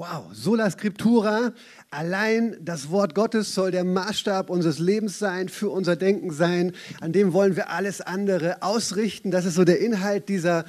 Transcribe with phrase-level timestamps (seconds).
[0.00, 1.52] wow, sola scriptura,
[1.90, 6.72] allein das Wort Gottes soll der Maßstab unseres Lebens sein, für unser Denken sein,
[7.02, 9.30] an dem wollen wir alles andere ausrichten.
[9.30, 10.64] Das ist so der Inhalt dieser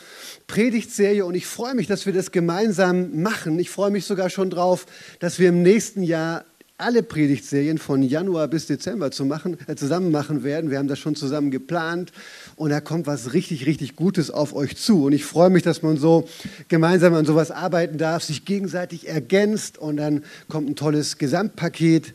[0.48, 3.58] Predigtserie und ich freue mich, dass wir das gemeinsam machen.
[3.58, 4.86] Ich freue mich sogar schon drauf,
[5.20, 6.44] dass wir im nächsten Jahr
[6.82, 10.72] alle Predigtserien von Januar bis Dezember zu machen, äh, zusammen machen werden.
[10.72, 12.12] Wir haben das schon zusammen geplant
[12.56, 15.06] und da kommt was richtig, richtig Gutes auf euch zu.
[15.06, 16.28] Und ich freue mich, dass man so
[16.68, 22.14] gemeinsam an sowas arbeiten darf, sich gegenseitig ergänzt und dann kommt ein tolles Gesamtpaket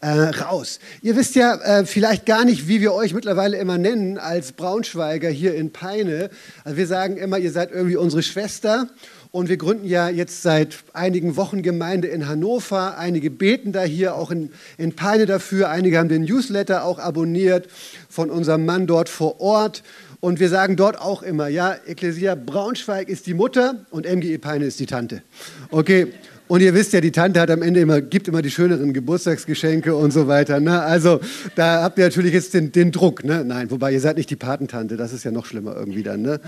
[0.00, 0.78] äh, raus.
[1.02, 5.28] Ihr wisst ja äh, vielleicht gar nicht, wie wir euch mittlerweile immer nennen als Braunschweiger
[5.28, 6.30] hier in Peine.
[6.64, 8.88] Also wir sagen immer, ihr seid irgendwie unsere Schwester.
[9.30, 12.96] Und wir gründen ja jetzt seit einigen Wochen Gemeinde in Hannover.
[12.96, 15.68] Einige beten da hier auch in, in Peine dafür.
[15.68, 17.68] Einige haben den Newsletter auch abonniert
[18.08, 19.82] von unserem Mann dort vor Ort.
[20.20, 24.64] Und wir sagen dort auch immer, ja, Ecclesia Braunschweig ist die Mutter und MGE Peine
[24.64, 25.22] ist die Tante.
[25.70, 26.08] Okay.
[26.48, 29.94] Und ihr wisst ja, die Tante hat am Ende immer, gibt immer die schöneren Geburtstagsgeschenke
[29.94, 30.60] und so weiter.
[30.60, 30.80] Ne?
[30.80, 31.20] Also
[31.54, 33.22] da habt ihr natürlich jetzt den, den Druck.
[33.22, 33.44] Ne?
[33.44, 36.22] Nein, wobei ihr seid nicht die Patentante, das ist ja noch schlimmer irgendwie dann.
[36.22, 36.40] Ne?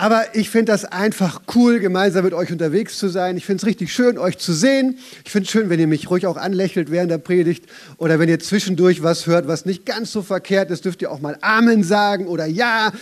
[0.00, 3.36] Aber ich finde das einfach cool, gemeinsam mit euch unterwegs zu sein.
[3.36, 4.96] Ich finde es richtig schön, euch zu sehen.
[5.26, 7.66] Ich finde es schön, wenn ihr mich ruhig auch anlächelt während der Predigt
[7.98, 11.20] oder wenn ihr zwischendurch was hört, was nicht ganz so verkehrt ist, dürft ihr auch
[11.20, 12.92] mal Amen sagen oder Ja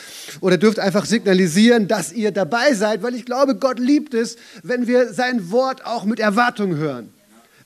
[0.40, 4.88] oder dürft einfach signalisieren, dass ihr dabei seid, weil ich glaube, Gott liebt es, wenn
[4.88, 7.10] wir sein Wort auch mit Erwartung hören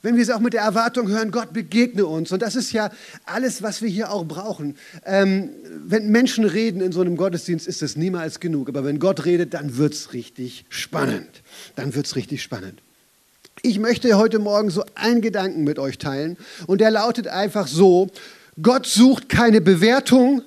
[0.02, 2.32] wenn wir es auch mit der Erwartung hören, Gott begegne uns.
[2.32, 2.90] Und das ist ja
[3.24, 4.76] alles, was wir hier auch brauchen.
[5.06, 5.50] Ähm,
[5.86, 8.68] wenn Menschen reden in so einem Gottesdienst, ist es niemals genug.
[8.68, 11.42] Aber wenn Gott redet, dann wird es richtig spannend.
[11.76, 12.80] Dann wird es richtig spannend.
[13.62, 16.36] Ich möchte heute Morgen so einen Gedanken mit euch teilen.
[16.66, 18.10] Und der lautet einfach so,
[18.60, 20.42] Gott sucht keine Bewertung,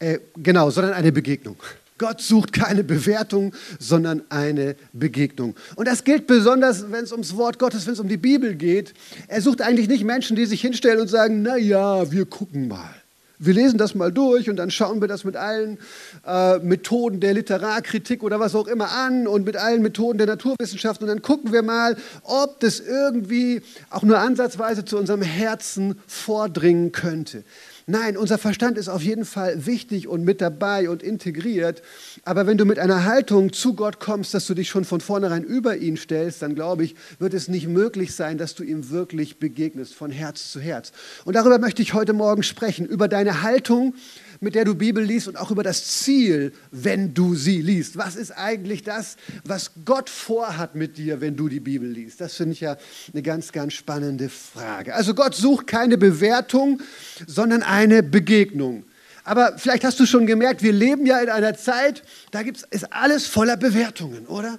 [0.00, 1.56] äh, genau, sondern eine Begegnung.
[2.02, 5.54] Gott sucht keine Bewertung, sondern eine Begegnung.
[5.76, 8.92] Und das gilt besonders, wenn es ums Wort Gottes, wenn es um die Bibel geht.
[9.28, 12.92] Er sucht eigentlich nicht Menschen, die sich hinstellen und sagen, na ja, wir gucken mal.
[13.38, 15.78] Wir lesen das mal durch und dann schauen wir das mit allen
[16.26, 21.02] äh, Methoden der Literarkritik oder was auch immer an und mit allen Methoden der Naturwissenschaft
[21.02, 26.90] und dann gucken wir mal, ob das irgendwie auch nur ansatzweise zu unserem Herzen vordringen
[26.90, 27.44] könnte.
[27.86, 31.82] Nein, unser Verstand ist auf jeden Fall wichtig und mit dabei und integriert.
[32.24, 35.42] Aber wenn du mit einer Haltung zu Gott kommst, dass du dich schon von vornherein
[35.42, 39.38] über ihn stellst, dann glaube ich, wird es nicht möglich sein, dass du ihm wirklich
[39.38, 40.92] begegnest, von Herz zu Herz.
[41.24, 43.94] Und darüber möchte ich heute Morgen sprechen, über deine Haltung
[44.42, 47.96] mit der du Bibel liest und auch über das Ziel, wenn du sie liest.
[47.96, 52.20] Was ist eigentlich das, was Gott vorhat mit dir, wenn du die Bibel liest?
[52.20, 52.76] Das finde ich ja
[53.12, 54.94] eine ganz, ganz spannende Frage.
[54.94, 56.80] Also Gott sucht keine Bewertung,
[57.26, 58.84] sondern eine Begegnung.
[59.24, 62.92] Aber vielleicht hast du schon gemerkt, wir leben ja in einer Zeit, da gibt's, ist
[62.92, 64.58] alles voller Bewertungen, oder?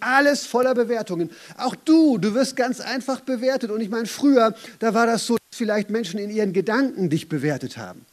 [0.00, 1.28] Alles voller Bewertungen.
[1.58, 3.70] Auch du, du wirst ganz einfach bewertet.
[3.70, 7.28] Und ich meine, früher, da war das so, dass vielleicht Menschen in ihren Gedanken dich
[7.28, 8.06] bewertet haben.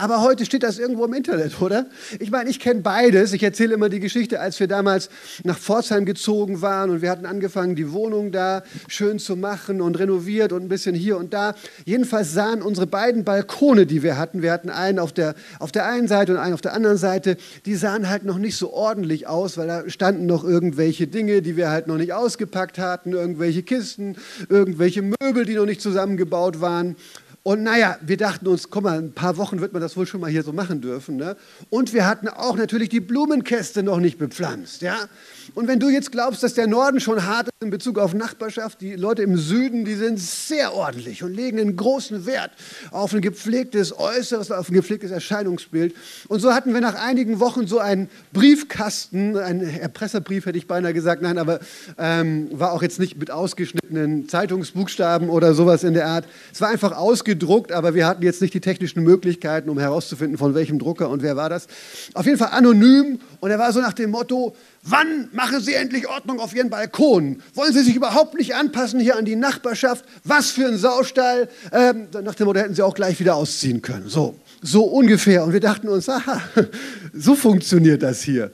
[0.00, 1.84] Aber heute steht das irgendwo im Internet, oder?
[2.20, 3.34] Ich meine, ich kenne beides.
[3.34, 5.10] Ich erzähle immer die Geschichte, als wir damals
[5.44, 9.98] nach Pforzheim gezogen waren und wir hatten angefangen, die Wohnung da schön zu machen und
[9.98, 11.54] renoviert und ein bisschen hier und da.
[11.84, 15.84] Jedenfalls sahen unsere beiden Balkone, die wir hatten, wir hatten einen auf der, auf der
[15.84, 17.36] einen Seite und einen auf der anderen Seite,
[17.66, 21.58] die sahen halt noch nicht so ordentlich aus, weil da standen noch irgendwelche Dinge, die
[21.58, 24.16] wir halt noch nicht ausgepackt hatten, irgendwelche Kisten,
[24.48, 26.96] irgendwelche Möbel, die noch nicht zusammengebaut waren.
[27.42, 30.20] Und naja, wir dachten uns, komm mal, ein paar Wochen wird man das wohl schon
[30.20, 31.16] mal hier so machen dürfen.
[31.16, 31.36] Ne?
[31.70, 34.82] Und wir hatten auch natürlich die Blumenkäste noch nicht bepflanzt.
[34.82, 35.08] Ja?
[35.54, 38.82] Und wenn du jetzt glaubst, dass der Norden schon hart ist in Bezug auf Nachbarschaft,
[38.82, 42.50] die Leute im Süden, die sind sehr ordentlich und legen einen großen Wert
[42.90, 45.94] auf ein gepflegtes Äußeres, auf ein gepflegtes Erscheinungsbild.
[46.28, 50.92] Und so hatten wir nach einigen Wochen so einen Briefkasten, einen Erpresserbrief hätte ich beinahe
[50.92, 51.60] gesagt, nein, aber
[51.98, 56.26] ähm, war auch jetzt nicht mit ausgeschnittenen Zeitungsbuchstaben oder sowas in der Art.
[56.52, 56.92] Es war einfach
[57.30, 61.22] ausgedruckt, aber wir hatten jetzt nicht die technischen Möglichkeiten, um herauszufinden, von welchem Drucker und
[61.22, 61.68] wer war das.
[62.14, 66.08] Auf jeden Fall anonym und er war so nach dem Motto, Wann machen Sie endlich
[66.08, 67.42] Ordnung auf Ihren Balkon?
[67.52, 70.06] Wollen Sie sich überhaupt nicht anpassen hier an die Nachbarschaft?
[70.24, 71.50] Was für ein Saustall?
[71.70, 74.08] Ähm, nach dem Motto hätten Sie auch gleich wieder ausziehen können.
[74.08, 75.44] So, so ungefähr.
[75.44, 76.40] Und wir dachten uns, aha,
[77.12, 78.52] so funktioniert das hier.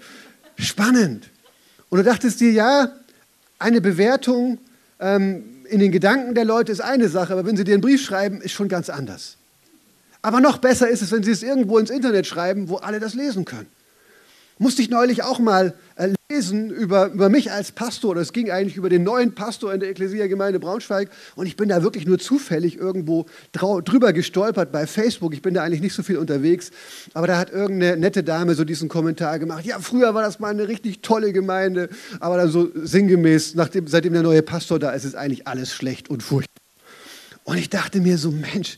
[0.58, 1.30] Spannend.
[1.90, 2.90] Und du dachtest dir, ja,
[3.60, 4.58] eine Bewertung
[4.98, 8.02] ähm, in den Gedanken der Leute ist eine Sache, aber wenn sie dir einen Brief
[8.02, 9.36] schreiben, ist schon ganz anders.
[10.22, 13.14] Aber noch besser ist es, wenn Sie es irgendwo ins Internet schreiben, wo alle das
[13.14, 13.68] lesen können.
[14.58, 15.74] Musste ich neulich auch mal
[16.28, 18.14] lesen über, über mich als Pastor.
[18.14, 21.08] Das ging eigentlich über den neuen Pastor in der Ekklesia-Gemeinde Braunschweig.
[21.36, 25.34] Und ich bin da wirklich nur zufällig irgendwo drüber gestolpert bei Facebook.
[25.34, 26.70] Ich bin da eigentlich nicht so viel unterwegs.
[27.14, 29.64] Aber da hat irgendeine nette Dame so diesen Kommentar gemacht.
[29.64, 31.88] Ja, früher war das mal eine richtig tolle Gemeinde.
[32.20, 36.10] Aber dann so sinngemäß, nachdem, seitdem der neue Pastor da ist, ist eigentlich alles schlecht
[36.10, 36.65] und furchtbar.
[37.46, 38.76] Und ich dachte mir so, Mensch,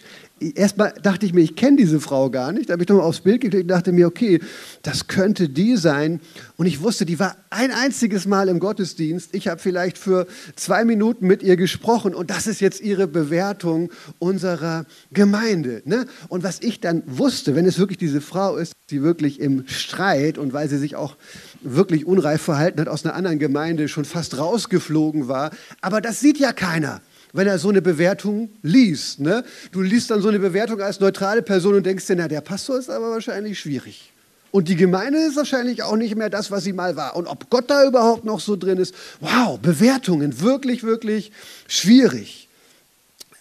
[0.55, 2.69] erstmal dachte ich mir, ich kenne diese Frau gar nicht.
[2.69, 4.41] Da habe ich nochmal aufs Bild geklickt und dachte mir, okay,
[4.83, 6.21] das könnte die sein.
[6.59, 9.35] Und ich wusste, die war ein einziges Mal im Gottesdienst.
[9.35, 13.91] Ich habe vielleicht für zwei Minuten mit ihr gesprochen und das ist jetzt ihre Bewertung
[14.19, 15.81] unserer Gemeinde.
[15.87, 16.05] Ne?
[16.29, 20.37] Und was ich dann wusste, wenn es wirklich diese Frau ist, die wirklich im Streit
[20.37, 21.17] und weil sie sich auch
[21.63, 25.53] wirklich unreif verhalten hat, aus einer anderen Gemeinde schon fast rausgeflogen war.
[25.81, 27.01] Aber das sieht ja keiner
[27.39, 29.21] wenn er so eine Bewertung liest.
[29.21, 29.45] Ne?
[29.71, 32.77] Du liest dann so eine Bewertung als neutrale Person und denkst dir, na, der Pastor
[32.81, 34.13] ist aber wahrscheinlich schwierig.
[34.51, 37.15] Und die Gemeinde ist wahrscheinlich auch nicht mehr das, was sie mal war.
[37.15, 41.31] Und ob Gott da überhaupt noch so drin ist, wow, Bewertungen, wirklich, wirklich
[41.69, 42.48] schwierig.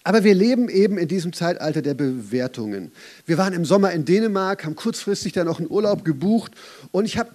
[0.08, 2.94] Aber wir leben eben in diesem Zeitalter der Bewertungen.
[3.26, 6.54] Wir waren im Sommer in Dänemark, haben kurzfristig dann auch einen Urlaub gebucht
[6.94, 7.32] und ich habe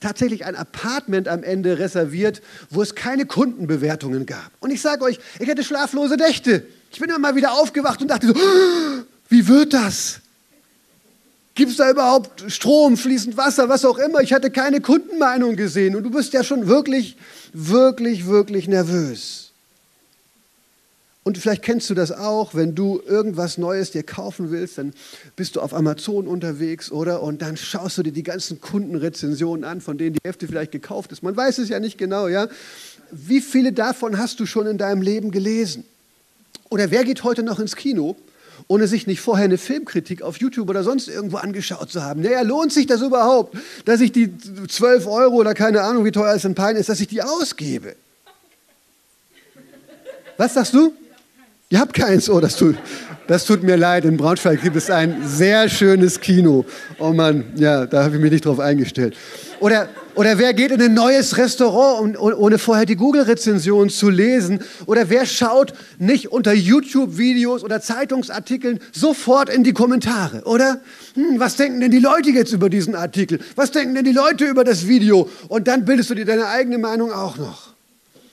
[0.00, 4.50] tatsächlich ein Apartment am Ende reserviert, wo es keine Kundenbewertungen gab.
[4.58, 6.66] Und ich sage euch, ich hatte schlaflose Nächte.
[6.90, 8.34] Ich bin immer mal wieder aufgewacht und dachte so,
[9.28, 10.18] wie wird das?
[11.54, 14.22] Gibt es da überhaupt Strom, fließend Wasser, was auch immer?
[14.22, 17.16] Ich hatte keine Kundenmeinung gesehen und du bist ja schon wirklich,
[17.52, 19.47] wirklich, wirklich nervös.
[21.28, 24.94] Und vielleicht kennst du das auch, wenn du irgendwas Neues dir kaufen willst, dann
[25.36, 27.22] bist du auf Amazon unterwegs, oder?
[27.22, 31.12] Und dann schaust du dir die ganzen Kundenrezensionen an, von denen die Hälfte vielleicht gekauft
[31.12, 31.22] ist.
[31.22, 32.48] Man weiß es ja nicht genau, ja?
[33.10, 35.84] Wie viele davon hast du schon in deinem Leben gelesen?
[36.70, 38.16] Oder wer geht heute noch ins Kino,
[38.66, 42.22] ohne sich nicht vorher eine Filmkritik auf YouTube oder sonst irgendwo angeschaut zu haben?
[42.22, 43.54] Naja, lohnt sich das überhaupt,
[43.84, 44.32] dass ich die
[44.66, 47.96] 12 Euro oder keine Ahnung, wie teuer es in Pein ist, dass ich die ausgebe?
[50.38, 50.94] Was sagst du?
[51.70, 52.30] Ihr habt keins.
[52.30, 52.76] Oh, das tut,
[53.26, 54.06] das tut mir leid.
[54.06, 56.64] In Braunschweig gibt es ein sehr schönes Kino.
[56.98, 59.14] Oh Mann, ja, da habe ich mich nicht drauf eingestellt.
[59.60, 64.60] Oder, oder wer geht in ein neues Restaurant, ohne vorher die Google-Rezension zu lesen?
[64.86, 70.44] Oder wer schaut nicht unter YouTube-Videos oder Zeitungsartikeln sofort in die Kommentare?
[70.44, 70.80] Oder
[71.16, 73.40] hm, was denken denn die Leute jetzt über diesen Artikel?
[73.56, 75.28] Was denken denn die Leute über das Video?
[75.48, 77.74] Und dann bildest du dir deine eigene Meinung auch noch.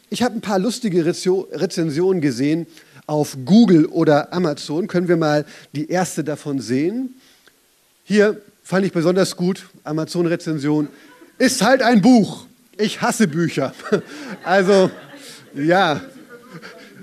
[0.10, 2.68] Ich habe ein paar lustige Rezensionen gesehen
[3.08, 4.88] auf Google oder Amazon.
[4.88, 7.16] Können wir mal die erste davon sehen?
[8.04, 10.88] Hier fand ich besonders gut, Amazon-Rezension.
[11.38, 12.46] Ist halt ein Buch.
[12.78, 13.74] Ich hasse Bücher.
[14.44, 14.92] Also,
[15.54, 16.02] ja.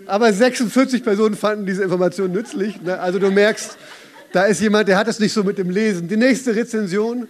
[0.06, 2.81] Aber 46 Personen fanden diese Information nützlich.
[2.82, 2.98] Ne?
[2.98, 3.76] Also du merkst,
[4.32, 6.08] da ist jemand, der hat es nicht so mit dem Lesen.
[6.08, 7.28] Die nächste Rezension.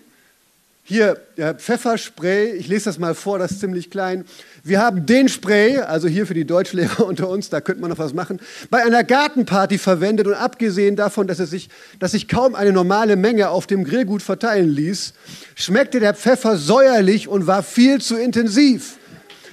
[0.84, 4.24] Hier, ja, Pfefferspray, ich lese das mal vor, das ist ziemlich klein.
[4.64, 8.00] Wir haben den Spray, also hier für die Deutschlehrer unter uns, da könnte man noch
[8.00, 11.68] was machen, bei einer Gartenparty verwendet und abgesehen davon, dass, es sich,
[12.00, 15.12] dass sich kaum eine normale Menge auf dem Grillgut verteilen ließ,
[15.54, 18.96] schmeckte der Pfeffer säuerlich und war viel zu intensiv.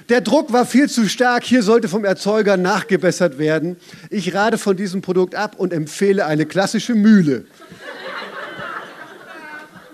[0.08, 3.76] Der Druck war viel zu stark, hier sollte vom Erzeuger nachgebessert werden.
[4.10, 7.44] Ich rate von diesem Produkt ab und empfehle eine klassische Mühle.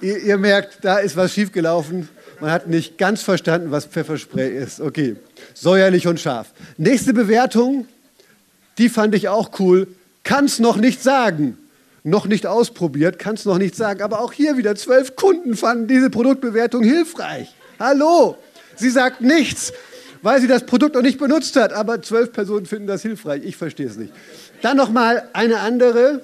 [0.06, 2.08] Ihr, ihr, merkt, da ist was schiefgelaufen.
[2.38, 4.80] Man hat nicht ganz verstanden, was Pfefferspray ist.
[4.80, 5.16] Okay,
[5.52, 6.52] säuerlich und scharf.
[6.76, 7.88] Nächste Bewertung,
[8.78, 9.88] die fand ich auch cool.
[10.22, 11.58] Kann's noch nicht sagen.
[12.04, 14.00] Noch nicht ausprobiert, kann's noch nicht sagen.
[14.00, 17.52] Aber auch hier wieder zwölf Kunden fanden diese Produktbewertung hilfreich.
[17.80, 18.36] Hallo,
[18.76, 19.72] sie sagt nichts,
[20.22, 21.72] weil sie das Produkt noch nicht benutzt hat.
[21.72, 23.42] Aber zwölf Personen finden das hilfreich.
[23.44, 24.12] Ich verstehe es nicht.
[24.62, 26.20] Dann noch mal eine andere.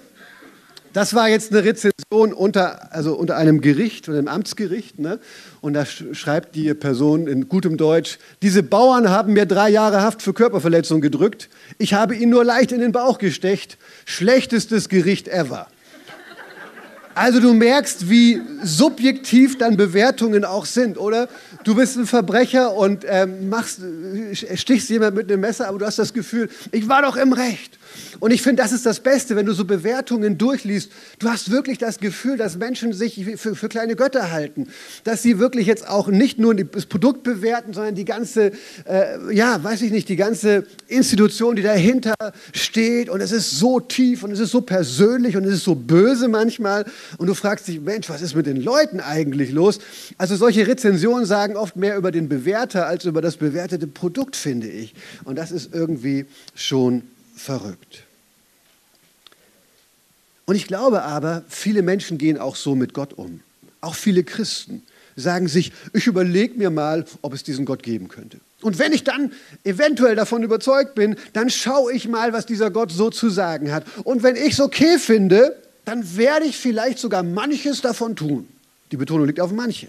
[0.93, 4.99] Das war jetzt eine Rezension unter, also unter einem Gericht, unter einem Amtsgericht.
[4.99, 5.21] Ne?
[5.63, 10.21] Und da schreibt die Person in gutem Deutsch, diese Bauern haben mir drei Jahre Haft
[10.21, 11.49] für Körperverletzung gedrückt.
[11.79, 13.79] Ich habe ihnen nur leicht in den Bauch gestecht.
[14.05, 15.67] Schlechtestes Gericht ever.
[17.15, 21.29] Also du merkst, wie subjektiv dann Bewertungen auch sind, oder?
[21.63, 23.81] Du bist ein Verbrecher und ähm, machst,
[24.55, 27.79] stichst jemand mit einem Messer, aber du hast das Gefühl, ich war doch im Recht.
[28.21, 30.91] Und ich finde, das ist das Beste, wenn du so Bewertungen durchliest.
[31.19, 34.69] Du hast wirklich das Gefühl, dass Menschen sich für, für kleine Götter halten.
[35.05, 38.53] Dass sie wirklich jetzt auch nicht nur das Produkt bewerten, sondern die ganze,
[38.85, 42.15] äh, ja, weiß ich nicht, die ganze Institution, die dahinter
[42.53, 43.09] steht.
[43.09, 46.29] Und es ist so tief und es ist so persönlich und es ist so böse
[46.29, 46.85] manchmal.
[47.19, 49.79] Und du fragst dich, Mensch, was ist mit den Leuten eigentlich los?
[50.19, 54.69] Also solche Rezensionen sagen oft mehr über den Bewerter als über das bewertete Produkt, finde
[54.69, 54.95] ich.
[55.25, 57.03] Und das ist irgendwie schon
[57.35, 58.05] verrückt.
[60.45, 63.41] Und ich glaube aber, viele Menschen gehen auch so mit Gott um.
[63.81, 64.83] Auch viele Christen
[65.17, 68.39] sagen sich, ich überlege mir mal, ob es diesen Gott geben könnte.
[68.63, 69.33] Und wenn ich dann
[69.65, 73.85] eventuell davon überzeugt bin, dann schaue ich mal, was dieser Gott so zu sagen hat.
[74.05, 78.49] Und wenn ich es okay finde, dann werde ich vielleicht sogar manches davon tun.
[78.93, 79.89] Die Betonung liegt auf manche.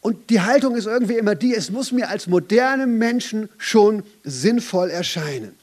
[0.00, 4.90] Und die Haltung ist irgendwie immer die, es muss mir als modernem Menschen schon sinnvoll
[4.90, 5.54] erscheinen.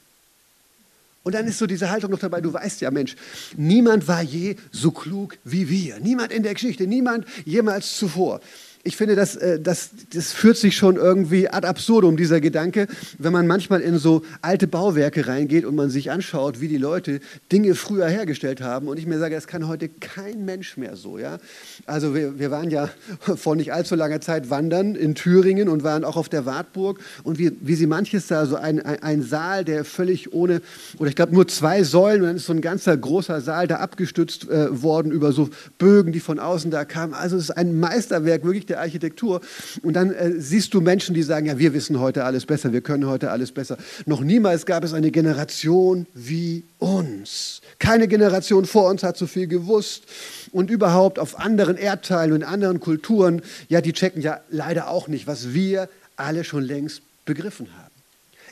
[1.24, 3.16] Und dann ist so diese Haltung noch dabei, du weißt ja, Mensch,
[3.58, 6.00] niemand war je so klug wie wir.
[6.00, 8.42] Niemand in der Geschichte, niemand jemals zuvor
[8.86, 12.88] ich finde, das, äh, das, das führt sich schon irgendwie ad absurdum, dieser Gedanke,
[13.18, 17.20] wenn man manchmal in so alte Bauwerke reingeht und man sich anschaut, wie die Leute
[17.52, 18.88] Dinge früher hergestellt haben.
[18.88, 21.18] Und ich mir sage, das kann heute kein Mensch mehr so.
[21.18, 21.40] Ja?
[21.88, 22.90] Also wir, wir waren ja
[23.20, 27.00] vor nicht allzu langer Zeit wandern in Thüringen und waren auch auf der Wartburg.
[27.24, 30.62] Und wie, wie sie manches da, so ein, ein, ein Saal, der völlig ohne,
[31.00, 33.78] oder ich glaube nur zwei Säulen, und dann ist so ein ganzer großer Saal da
[33.78, 35.50] abgestützt äh, worden über so
[35.80, 37.16] Bögen, die von außen da kamen.
[37.16, 39.42] Also es ist ein Meisterwerk, wirklich der der Architektur.
[39.82, 42.82] Und dann äh, siehst du Menschen, die sagen, ja, wir wissen heute alles besser, wir
[42.82, 43.78] können heute alles besser.
[44.06, 47.62] Noch niemals gab es eine Generation wie uns.
[47.80, 50.04] Keine Generation vor uns hat so viel gewusst.
[50.52, 55.28] Und überhaupt auf anderen Erdteilen und anderen Kulturen, ja, die checken ja leider auch nicht,
[55.28, 57.85] was wir alle schon längst begriffen haben.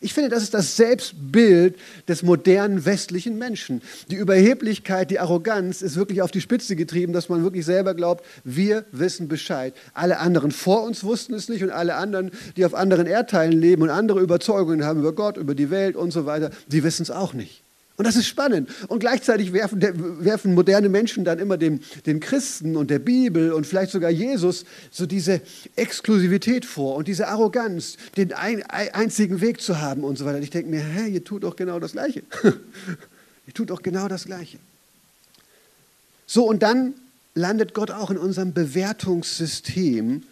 [0.03, 1.77] Ich finde, das ist das Selbstbild
[2.09, 3.81] des modernen westlichen Menschen.
[4.11, 8.25] Die Überheblichkeit, die Arroganz ist wirklich auf die Spitze getrieben, dass man wirklich selber glaubt,
[8.43, 9.73] wir wissen Bescheid.
[9.93, 13.81] Alle anderen vor uns wussten es nicht und alle anderen, die auf anderen Erdteilen leben
[13.81, 17.11] und andere Überzeugungen haben über Gott, über die Welt und so weiter, die wissen es
[17.11, 17.62] auch nicht.
[17.95, 18.69] Und das ist spannend.
[18.87, 19.81] Und gleichzeitig werfen,
[20.25, 24.65] werfen moderne Menschen dann immer dem, den Christen und der Bibel und vielleicht sogar Jesus
[24.89, 25.41] so diese
[25.75, 30.37] Exklusivität vor und diese Arroganz, den ein, einzigen Weg zu haben und so weiter.
[30.37, 32.23] Und ich denke mir, hä, ihr tut doch genau das Gleiche.
[32.43, 34.57] ihr tut doch genau das Gleiche.
[36.25, 36.95] So, und dann
[37.35, 40.23] landet Gott auch in unserem Bewertungssystem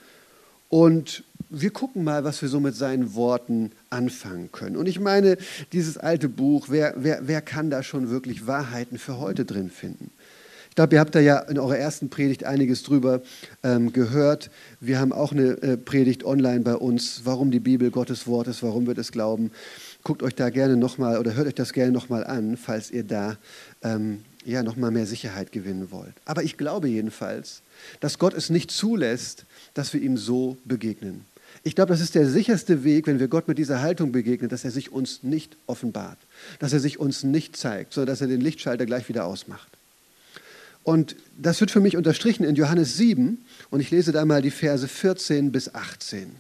[0.70, 4.78] und wir gucken mal, was wir so mit seinen Worten anfangen können.
[4.78, 5.38] Und ich meine,
[5.74, 10.12] dieses alte Buch, wer, wer, wer kann da schon wirklich Wahrheiten für heute drin finden?
[10.72, 13.22] Ich glaube, ihr habt da ja in eurer ersten Predigt einiges drüber
[13.62, 14.50] ähm, gehört.
[14.80, 18.64] Wir haben auch eine äh, Predigt online bei uns, warum die Bibel Gottes Wort ist,
[18.64, 19.52] warum wir das glauben.
[20.04, 23.36] Guckt euch da gerne nochmal oder hört euch das gerne nochmal an, falls ihr da
[23.84, 26.14] ähm, ja, nochmal mehr Sicherheit gewinnen wollt.
[26.24, 27.64] Aber ich glaube jedenfalls,
[28.00, 31.26] dass Gott es nicht zulässt, dass wir ihm so begegnen.
[31.64, 34.64] Ich glaube, das ist der sicherste Weg, wenn wir Gott mit dieser Haltung begegnen, dass
[34.64, 36.18] er sich uns nicht offenbart,
[36.60, 39.68] dass er sich uns nicht zeigt, sondern dass er den Lichtschalter gleich wieder ausmacht.
[40.84, 44.50] Und das wird für mich unterstrichen in Johannes 7 und ich lese da mal die
[44.50, 46.32] Verse 14 bis 18.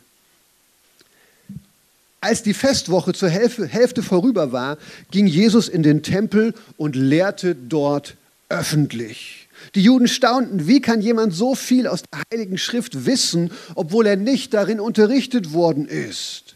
[2.22, 4.78] Als die Festwoche zur Hälfte vorüber war,
[5.12, 8.16] ging Jesus in den Tempel und lehrte dort
[8.50, 9.41] öffentlich.
[9.76, 14.16] Die Juden staunten, wie kann jemand so viel aus der Heiligen Schrift wissen, obwohl er
[14.16, 16.56] nicht darin unterrichtet worden ist?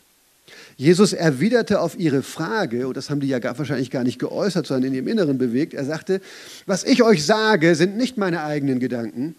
[0.77, 4.67] Jesus erwiderte auf ihre Frage, und das haben die ja gar, wahrscheinlich gar nicht geäußert,
[4.67, 6.19] sondern in ihrem Inneren bewegt, er sagte,
[6.65, 9.35] was ich euch sage, sind nicht meine eigenen Gedanken,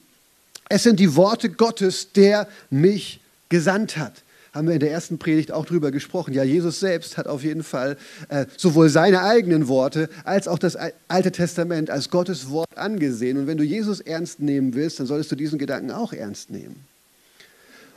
[0.69, 4.15] es sind die Worte Gottes, der mich gesandt hat
[4.57, 6.33] haben wir in der ersten Predigt auch drüber gesprochen.
[6.33, 7.99] Ja, Jesus selbst hat auf jeden Fall
[8.31, 13.37] äh, sowohl seine eigenen Worte als auch das Alte Testament als Gottes Wort angesehen.
[13.37, 16.85] Und wenn du Jesus ernst nehmen willst, dann solltest du diesen Gedanken auch ernst nehmen.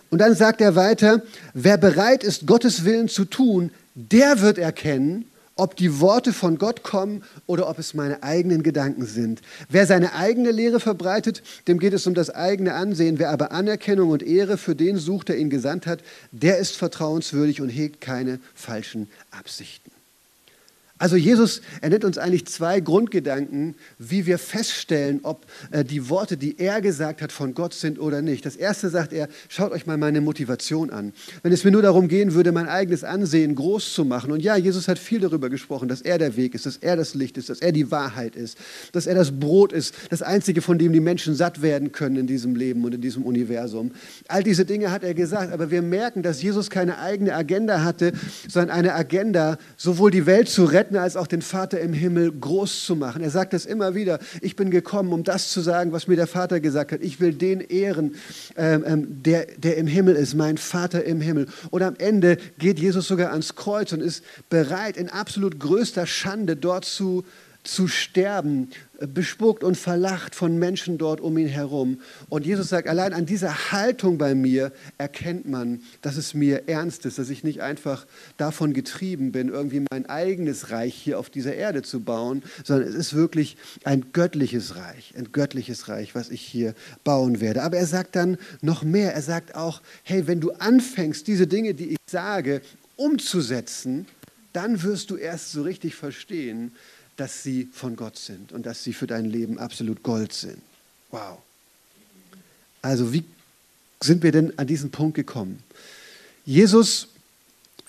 [0.09, 1.21] Und dann sagt er weiter,
[1.53, 5.28] wer bereit ist, Gottes Willen zu tun, der wird erkennen,
[5.59, 9.41] ob die Worte von Gott kommen oder ob es meine eigenen Gedanken sind.
[9.69, 13.19] Wer seine eigene Lehre verbreitet, dem geht es um das eigene Ansehen.
[13.19, 15.99] Wer aber Anerkennung und Ehre für den sucht, der ihn gesandt hat,
[16.31, 19.88] der ist vertrauenswürdig und hegt keine falschen Absichten.
[20.99, 26.59] Also Jesus, nennt uns eigentlich zwei Grundgedanken, wie wir feststellen, ob äh, die Worte, die
[26.59, 28.45] er gesagt hat, von Gott sind oder nicht.
[28.45, 31.13] Das erste sagt er, schaut euch mal meine Motivation an.
[31.41, 34.33] Wenn es mir nur darum gehen würde, mein eigenes Ansehen groß zu machen.
[34.33, 37.15] Und ja, Jesus hat viel darüber gesprochen, dass er der Weg ist, dass er das
[37.15, 38.57] Licht ist, dass er die Wahrheit ist,
[38.91, 42.27] dass er das Brot ist, das Einzige, von dem die Menschen satt werden können in
[42.27, 43.91] diesem Leben und in diesem Universum.
[44.27, 48.11] All diese Dinge hat er gesagt, aber wir merken, dass Jesus keine eigene Agenda hatte,
[48.49, 52.31] sondern eine Agenda, sowohl die Welt zu retten, retten, als auch den Vater im Himmel
[52.31, 53.21] groß zu machen.
[53.21, 56.27] Er sagt es immer wieder, ich bin gekommen, um das zu sagen, was mir der
[56.27, 57.01] Vater gesagt hat.
[57.01, 58.15] Ich will den ehren,
[58.57, 61.47] ähm, ähm, der, der im Himmel ist, mein Vater im Himmel.
[61.69, 66.55] Und am Ende geht Jesus sogar ans Kreuz und ist bereit, in absolut größter Schande
[66.55, 67.23] dort zu
[67.63, 71.99] zu sterben, bespuckt und verlacht von Menschen dort um ihn herum.
[72.29, 77.05] Und Jesus sagt, allein an dieser Haltung bei mir erkennt man, dass es mir ernst
[77.05, 81.55] ist, dass ich nicht einfach davon getrieben bin, irgendwie mein eigenes Reich hier auf dieser
[81.55, 86.41] Erde zu bauen, sondern es ist wirklich ein göttliches Reich, ein göttliches Reich, was ich
[86.41, 86.73] hier
[87.03, 87.63] bauen werde.
[87.63, 89.13] Aber er sagt dann noch mehr.
[89.13, 92.61] Er sagt auch, hey, wenn du anfängst, diese Dinge, die ich sage,
[92.95, 94.07] umzusetzen,
[94.53, 96.71] dann wirst du erst so richtig verstehen,
[97.19, 100.61] dass sie von Gott sind und dass sie für dein Leben absolut Gold sind.
[101.11, 101.39] Wow.
[102.81, 103.25] Also wie
[104.01, 105.61] sind wir denn an diesen Punkt gekommen?
[106.45, 107.09] Jesus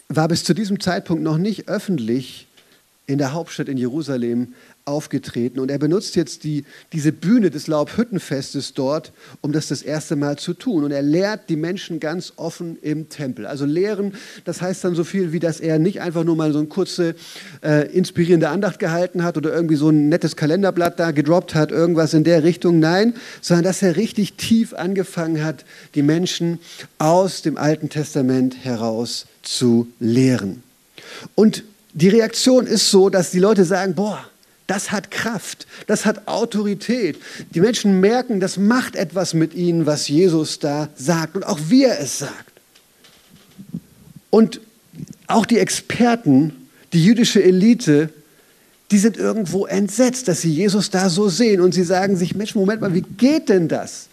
[0.09, 2.49] war bis zu diesem Zeitpunkt noch nicht öffentlich
[3.07, 8.75] in der Hauptstadt in Jerusalem aufgetreten und er benutzt jetzt die, diese Bühne des Laubhüttenfestes
[8.75, 10.85] dort, um das das erste Mal zu tun.
[10.85, 13.47] Und er lehrt die Menschen ganz offen im Tempel.
[13.47, 16.59] Also lehren, das heißt dann so viel, wie dass er nicht einfach nur mal so
[16.59, 17.15] eine kurze
[17.63, 22.15] äh, inspirierende Andacht gehalten hat oder irgendwie so ein nettes Kalenderblatt da gedroppt hat, irgendwas
[22.15, 22.81] in der Richtung.
[22.81, 26.59] Nein, sondern dass er richtig tief angefangen hat, die Menschen
[26.99, 30.63] aus dem Alten Testament heraus zu lehren.
[31.35, 34.30] Und die Reaktion ist so, dass die Leute sagen, boah,
[34.71, 37.19] das hat Kraft, das hat Autorität.
[37.57, 41.85] Die Menschen merken, das macht etwas mit ihnen, was Jesus da sagt und auch wie
[41.85, 42.53] er es sagt.
[44.31, 44.61] Und
[45.27, 48.11] auch die Experten, die jüdische Elite,
[48.93, 52.55] die sind irgendwo entsetzt, dass sie Jesus da so sehen und sie sagen sich, Mensch,
[52.55, 54.07] Moment mal, wie geht denn das?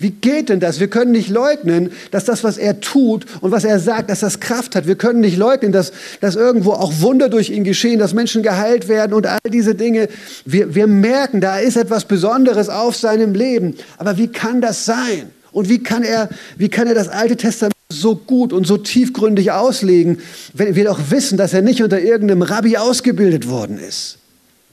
[0.00, 0.80] Wie geht denn das?
[0.80, 4.40] Wir können nicht leugnen, dass das, was er tut und was er sagt, dass das
[4.40, 4.86] Kraft hat.
[4.86, 5.92] Wir können nicht leugnen, dass,
[6.22, 10.08] dass irgendwo auch Wunder durch ihn geschehen, dass Menschen geheilt werden und all diese Dinge.
[10.46, 13.76] Wir, wir merken, da ist etwas Besonderes auf seinem Leben.
[13.98, 15.30] Aber wie kann das sein?
[15.52, 19.52] Und wie kann er, wie kann er das Alte Testament so gut und so tiefgründig
[19.52, 20.20] auslegen,
[20.54, 24.19] wenn wir doch wissen, dass er nicht unter irgendeinem Rabbi ausgebildet worden ist?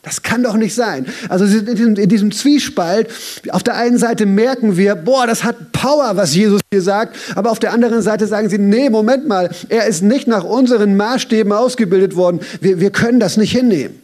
[0.07, 1.05] Das kann doch nicht sein.
[1.27, 3.09] Also in diesem, in diesem, Zwiespalt,
[3.49, 7.51] auf der einen Seite merken wir, boah, das hat Power, was Jesus hier sagt, aber
[7.51, 11.51] auf der anderen Seite sagen sie, nee, Moment mal, er ist nicht nach unseren Maßstäben
[11.51, 12.39] ausgebildet worden.
[12.61, 14.01] Wir, wir können das nicht hinnehmen.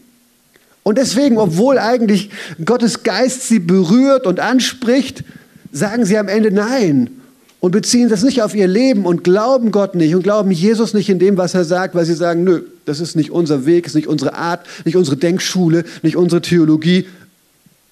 [0.84, 2.32] Und deswegen, obwohl eigentlich
[2.66, 5.24] Gottes Geist sie berührt und anspricht,
[5.72, 7.23] sagen sie am Ende nein
[7.64, 11.08] und beziehen das nicht auf ihr Leben und glauben Gott nicht und glauben Jesus nicht
[11.08, 13.96] in dem, was er sagt, weil sie sagen, nö, das ist nicht unser Weg, ist
[13.96, 17.08] nicht unsere Art, nicht unsere Denkschule, nicht unsere Theologie.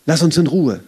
[0.06, 0.82] Lass uns in Ruhe.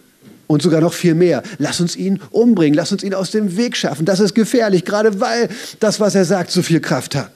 [0.48, 1.42] Und sogar noch viel mehr.
[1.56, 4.04] Lass uns ihn umbringen, lass uns ihn aus dem Weg schaffen.
[4.04, 5.48] Das ist gefährlich, gerade weil
[5.80, 7.32] das, was er sagt, so viel Kraft hat.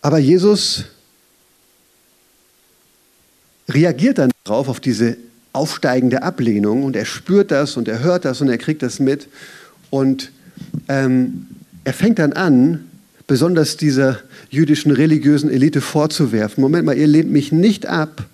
[0.00, 0.86] Aber Jesus
[3.68, 5.16] reagiert dann darauf, auf diese
[5.52, 9.28] aufsteigende Ablehnung und er spürt das und er hört das und er kriegt das mit
[9.90, 10.30] und
[10.88, 11.46] ähm,
[11.84, 12.84] er fängt dann an,
[13.26, 18.24] besonders dieser jüdischen religiösen Elite vorzuwerfen, Moment mal, ihr lehnt mich nicht ab,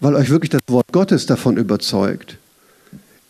[0.00, 2.36] weil euch wirklich das Wort Gottes davon überzeugt.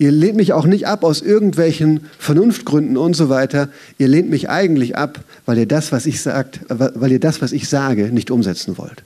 [0.01, 3.68] Ihr lehnt mich auch nicht ab aus irgendwelchen Vernunftgründen und so weiter.
[3.99, 7.51] Ihr lehnt mich eigentlich ab, weil ihr das, was ich sagt, weil ihr das, was
[7.51, 9.03] ich sage, nicht umsetzen wollt.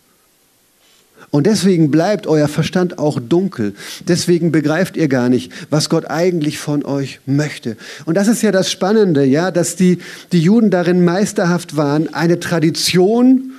[1.33, 3.73] Und deswegen bleibt euer Verstand auch dunkel.
[4.07, 7.79] Deswegen begreift ihr gar nicht, was Gott eigentlich von euch möchte.
[8.05, 9.99] Und das ist ja das Spannende, ja, dass die,
[10.33, 13.53] die Juden darin meisterhaft waren, eine Tradition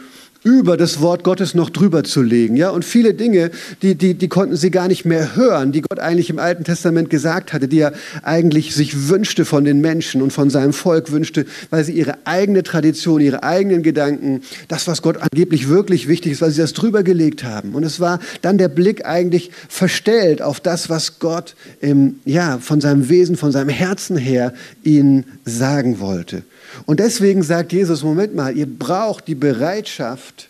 [0.43, 2.55] über das Wort Gottes noch drüber zu legen.
[2.55, 2.69] Ja?
[2.69, 3.51] Und viele Dinge,
[3.81, 7.09] die, die, die konnten sie gar nicht mehr hören, die Gott eigentlich im Alten Testament
[7.09, 11.45] gesagt hatte, die er eigentlich sich wünschte von den Menschen und von seinem Volk wünschte,
[11.69, 16.41] weil sie ihre eigene Tradition, ihre eigenen Gedanken, das, was Gott angeblich wirklich wichtig ist,
[16.41, 17.73] weil sie das drüber gelegt haben.
[17.73, 22.81] Und es war dann der Blick eigentlich verstellt auf das, was Gott im, ja, von
[22.81, 24.53] seinem Wesen, von seinem Herzen her
[24.83, 26.43] ihnen sagen wollte.
[26.85, 30.49] Und deswegen sagt Jesus, Moment mal, ihr braucht die Bereitschaft,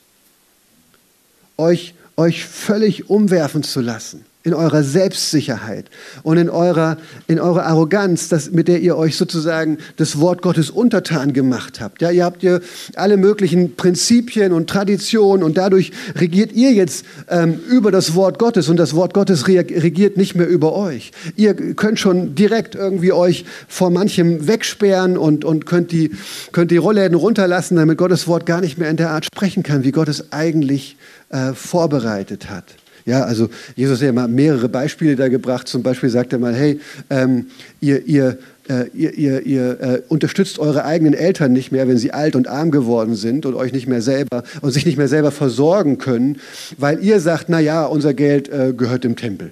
[1.58, 5.86] euch, euch völlig umwerfen zu lassen in eurer Selbstsicherheit
[6.22, 10.70] und in eurer, in eurer Arroganz, das, mit der ihr euch sozusagen das Wort Gottes
[10.70, 12.02] untertan gemacht habt.
[12.02, 12.62] Ja, ihr habt ihr
[12.96, 18.68] alle möglichen Prinzipien und Traditionen und dadurch regiert ihr jetzt ähm, über das Wort Gottes
[18.68, 21.12] und das Wort Gottes regiert nicht mehr über euch.
[21.38, 26.12] Ihr könnt schon direkt irgendwie euch vor manchem wegsperren und, und könnt, die,
[26.52, 29.86] könnt die Rollläden runterlassen, damit Gottes Wort gar nicht mehr in der Art sprechen kann,
[29.86, 30.98] wie Gott es eigentlich
[31.30, 32.66] äh, vorbereitet hat.
[33.06, 35.68] Ja, also Jesus hat ja mal mehrere Beispiele da gebracht.
[35.68, 37.48] Zum Beispiel sagt er mal, hey, ähm,
[37.82, 38.38] ihr, ihr,
[38.70, 42.48] äh, ihr, ihr, ihr äh, unterstützt eure eigenen Eltern nicht mehr, wenn sie alt und
[42.48, 46.38] arm geworden sind und euch nicht mehr selber und sich nicht mehr selber versorgen können,
[46.78, 49.52] weil ihr sagt, na ja, unser Geld äh, gehört dem Tempel.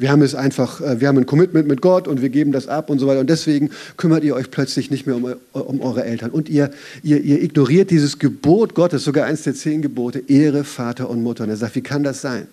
[0.00, 2.66] Wir haben es einfach, äh, wir haben ein Commitment mit Gott und wir geben das
[2.66, 3.20] ab und so weiter.
[3.20, 6.30] Und deswegen kümmert ihr euch plötzlich nicht mehr um, um eure Eltern.
[6.30, 6.70] Und ihr,
[7.04, 11.44] ihr, ihr ignoriert dieses Gebot Gottes, sogar eins der zehn Gebote, Ehre Vater und Mutter.
[11.44, 12.48] Und er sagt, wie kann das sein?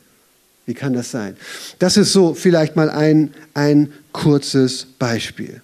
[0.65, 1.38] Wie kann das sein?
[1.80, 5.62] Das ist so vielleicht mal ein, ein kurzes Beispiel.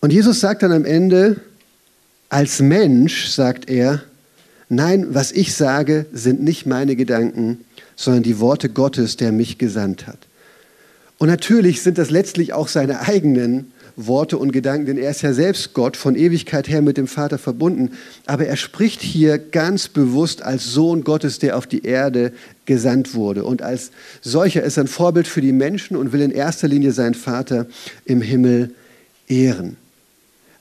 [0.00, 1.40] Und Jesus sagt dann am Ende,
[2.28, 4.02] als Mensch, sagt er,
[4.68, 7.64] nein, was ich sage, sind nicht meine Gedanken,
[7.96, 10.18] sondern die Worte Gottes, der mich gesandt hat.
[11.18, 15.32] Und natürlich sind das letztlich auch seine eigenen Worte und Gedanken, denn er ist ja
[15.32, 17.92] selbst Gott, von Ewigkeit her mit dem Vater verbunden.
[18.26, 22.32] Aber er spricht hier ganz bewusst als Sohn Gottes, der auf die Erde
[22.66, 23.44] gesandt wurde.
[23.44, 26.92] Und als solcher ist er ein Vorbild für die Menschen und will in erster Linie
[26.92, 27.66] seinen Vater
[28.04, 28.74] im Himmel
[29.28, 29.76] ehren.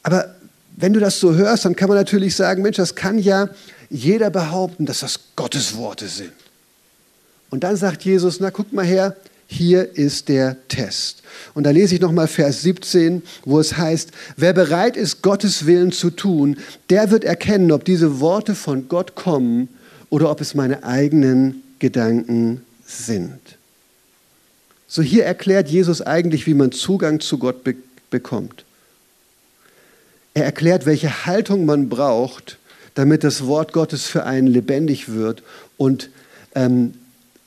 [0.02, 0.36] Aber
[0.78, 3.50] wenn du das so hörst, dann kann man natürlich sagen, Mensch, das kann ja
[3.90, 6.32] jeder behaupten, dass das Gottes Worte sind.
[7.50, 9.16] Und dann sagt Jesus, na guck mal her,
[9.48, 11.22] hier ist der Test.
[11.54, 15.92] Und da lese ich nochmal Vers 17, wo es heißt, wer bereit ist, Gottes Willen
[15.92, 16.58] zu tun,
[16.90, 19.70] der wird erkennen, ob diese Worte von Gott kommen
[20.10, 23.40] oder ob es meine eigenen Gedanken sind.
[24.88, 27.76] So hier erklärt Jesus eigentlich, wie man Zugang zu Gott be
[28.12, 28.64] bekommt.
[30.34, 32.60] Er erklärt, welche Haltung man braucht,
[32.94, 35.44] damit das Wort Gottes für einen lebendig wird
[35.78, 36.10] und
[36.54, 36.94] ähm,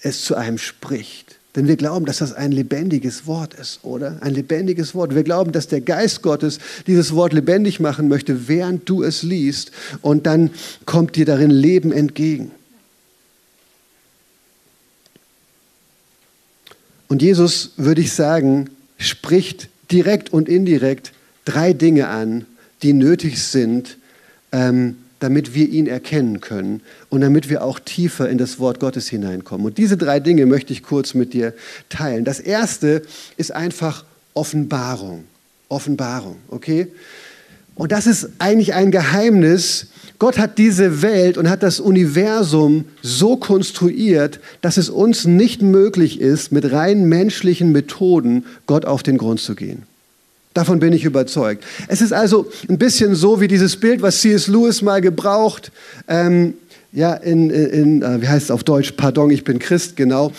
[0.00, 1.27] es zu einem spricht.
[1.56, 4.18] Denn wir glauben, dass das ein lebendiges Wort ist, oder?
[4.20, 5.14] Ein lebendiges Wort.
[5.14, 9.72] Wir glauben, dass der Geist Gottes dieses Wort lebendig machen möchte, während du es liest.
[10.02, 10.50] Und dann
[10.84, 12.50] kommt dir darin Leben entgegen.
[17.08, 21.12] Und Jesus, würde ich sagen, spricht direkt und indirekt
[21.46, 22.44] drei Dinge an,
[22.82, 23.96] die nötig sind,
[24.52, 29.08] ähm, damit wir ihn erkennen können und damit wir auch tiefer in das Wort Gottes
[29.08, 29.66] hineinkommen.
[29.66, 31.54] Und diese drei Dinge möchte ich kurz mit dir
[31.88, 32.24] teilen.
[32.24, 33.02] Das erste
[33.36, 34.04] ist einfach
[34.34, 35.24] Offenbarung.
[35.68, 36.88] Offenbarung, okay?
[37.74, 39.88] Und das ist eigentlich ein Geheimnis.
[40.18, 46.20] Gott hat diese Welt und hat das Universum so konstruiert, dass es uns nicht möglich
[46.20, 49.84] ist, mit rein menschlichen Methoden Gott auf den Grund zu gehen.
[50.54, 51.64] Davon bin ich überzeugt.
[51.88, 54.48] Es ist also ein bisschen so wie dieses Bild, was C.S.
[54.48, 55.70] Lewis mal gebraucht,
[56.08, 56.54] ähm,
[56.92, 60.32] ja, in, in, äh, wie heißt es auf Deutsch, pardon, ich bin Christ, genau.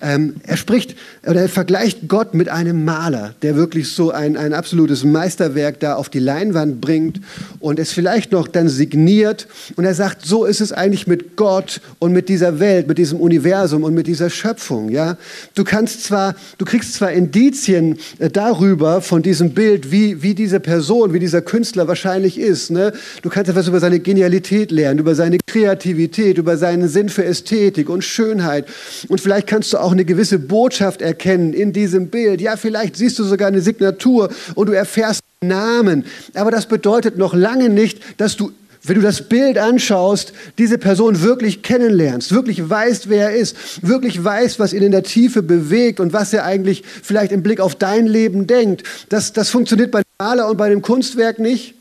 [0.00, 4.52] Ähm, er spricht oder er vergleicht Gott mit einem Maler, der wirklich so ein, ein
[4.52, 7.20] absolutes Meisterwerk da auf die Leinwand bringt
[7.60, 9.46] und es vielleicht noch dann signiert.
[9.76, 13.20] Und er sagt, so ist es eigentlich mit Gott und mit dieser Welt, mit diesem
[13.20, 14.90] Universum und mit dieser Schöpfung.
[14.90, 15.16] Ja,
[15.54, 20.60] du kannst zwar, du kriegst zwar Indizien äh, darüber von diesem Bild, wie, wie diese
[20.60, 22.70] Person, wie dieser Künstler wahrscheinlich ist.
[22.70, 22.92] Ne?
[23.22, 27.88] Du kannst etwas über seine Genialität lernen, über seine Kreativität, über seinen Sinn für Ästhetik
[27.88, 28.66] und Schönheit.
[29.08, 32.40] Und vielleicht kannst du auch eine gewisse Botschaft erkennen in diesem Bild.
[32.40, 36.04] Ja, vielleicht siehst du sogar eine Signatur und du erfährst Namen.
[36.34, 38.52] Aber das bedeutet noch lange nicht, dass du
[38.88, 44.22] wenn du das Bild anschaust, diese Person wirklich kennenlernst, wirklich weißt, wer er ist, wirklich
[44.22, 47.74] weißt, was ihn in der Tiefe bewegt und was er eigentlich vielleicht im Blick auf
[47.74, 48.84] dein Leben denkt.
[49.08, 51.74] Das, das funktioniert bei dem Maler und bei dem Kunstwerk nicht.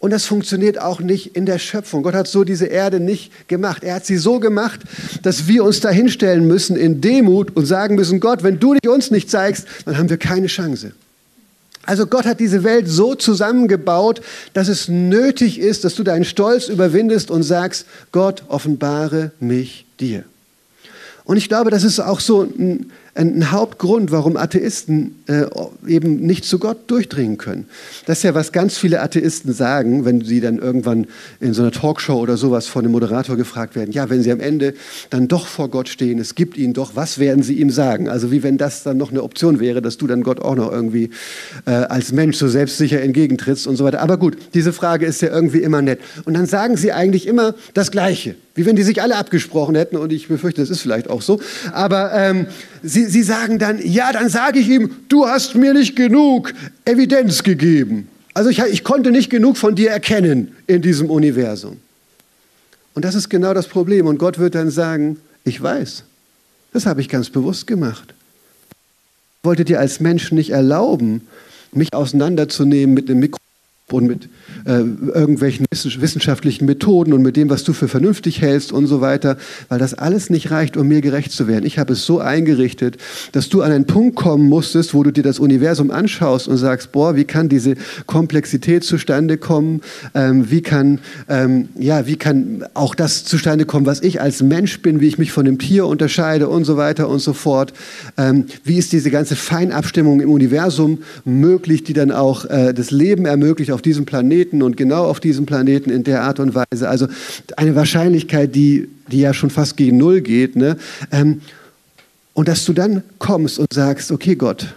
[0.00, 2.02] Und das funktioniert auch nicht in der Schöpfung.
[2.02, 3.84] Gott hat so diese Erde nicht gemacht.
[3.84, 4.80] Er hat sie so gemacht,
[5.22, 8.90] dass wir uns da hinstellen müssen in Demut und sagen müssen, Gott, wenn du dich
[8.90, 10.92] uns nicht zeigst, dann haben wir keine Chance.
[11.84, 14.22] Also Gott hat diese Welt so zusammengebaut,
[14.54, 20.24] dass es nötig ist, dass du deinen Stolz überwindest und sagst, Gott, offenbare mich dir.
[21.24, 25.46] Und ich glaube, das ist auch so ein, ein Hauptgrund, warum Atheisten äh,
[25.86, 27.66] eben nicht zu Gott durchdringen können.
[28.06, 31.06] Das ist ja, was ganz viele Atheisten sagen, wenn sie dann irgendwann
[31.40, 33.90] in so einer Talkshow oder sowas von dem Moderator gefragt werden.
[33.92, 34.74] Ja, wenn sie am Ende
[35.10, 38.08] dann doch vor Gott stehen, es gibt ihnen doch, was werden sie ihm sagen?
[38.08, 40.70] Also wie wenn das dann noch eine Option wäre, dass du dann Gott auch noch
[40.70, 41.10] irgendwie
[41.66, 44.00] äh, als Mensch so selbstsicher entgegentrittst und so weiter.
[44.00, 46.00] Aber gut, diese Frage ist ja irgendwie immer nett.
[46.24, 48.36] Und dann sagen sie eigentlich immer das Gleiche.
[48.54, 51.40] Wie wenn die sich alle abgesprochen hätten und ich befürchte, das ist vielleicht auch so.
[51.72, 52.46] Aber ähm,
[52.82, 56.52] sie, sie sagen dann, ja, dann sage ich ihm, du hast mir nicht genug
[56.84, 58.08] Evidenz gegeben.
[58.34, 61.78] Also ich, ich konnte nicht genug von dir erkennen in diesem Universum.
[62.94, 64.06] Und das ist genau das Problem.
[64.06, 66.04] Und Gott wird dann sagen, ich weiß,
[66.72, 68.14] das habe ich ganz bewusst gemacht.
[69.40, 71.26] Ich wollte dir als Mensch nicht erlauben,
[71.72, 73.38] mich auseinanderzunehmen mit einem Mikro
[73.92, 74.28] und mit
[74.64, 79.36] äh, irgendwelchen wissenschaftlichen Methoden und mit dem, was du für vernünftig hältst und so weiter,
[79.68, 81.64] weil das alles nicht reicht, um mir gerecht zu werden.
[81.66, 82.96] Ich habe es so eingerichtet,
[83.32, 86.92] dass du an einen Punkt kommen musstest, wo du dir das Universum anschaust und sagst,
[86.92, 87.74] boah, wie kann diese
[88.06, 89.80] Komplexität zustande kommen?
[90.14, 94.82] Ähm, wie kann ähm, ja, wie kann auch das zustande kommen, was ich als Mensch
[94.82, 97.72] bin, wie ich mich von dem Tier unterscheide und so weiter und so fort?
[98.16, 103.26] Ähm, wie ist diese ganze Feinabstimmung im Universum möglich, die dann auch äh, das Leben
[103.26, 106.86] ermöglicht auf diesem Planeten und genau auf diesem Planeten in der Art und Weise.
[106.86, 107.08] Also
[107.56, 110.54] eine Wahrscheinlichkeit, die, die ja schon fast gegen Null geht.
[110.54, 110.76] Ne?
[111.10, 111.40] Ähm,
[112.34, 114.74] und dass du dann kommst und sagst, okay Gott,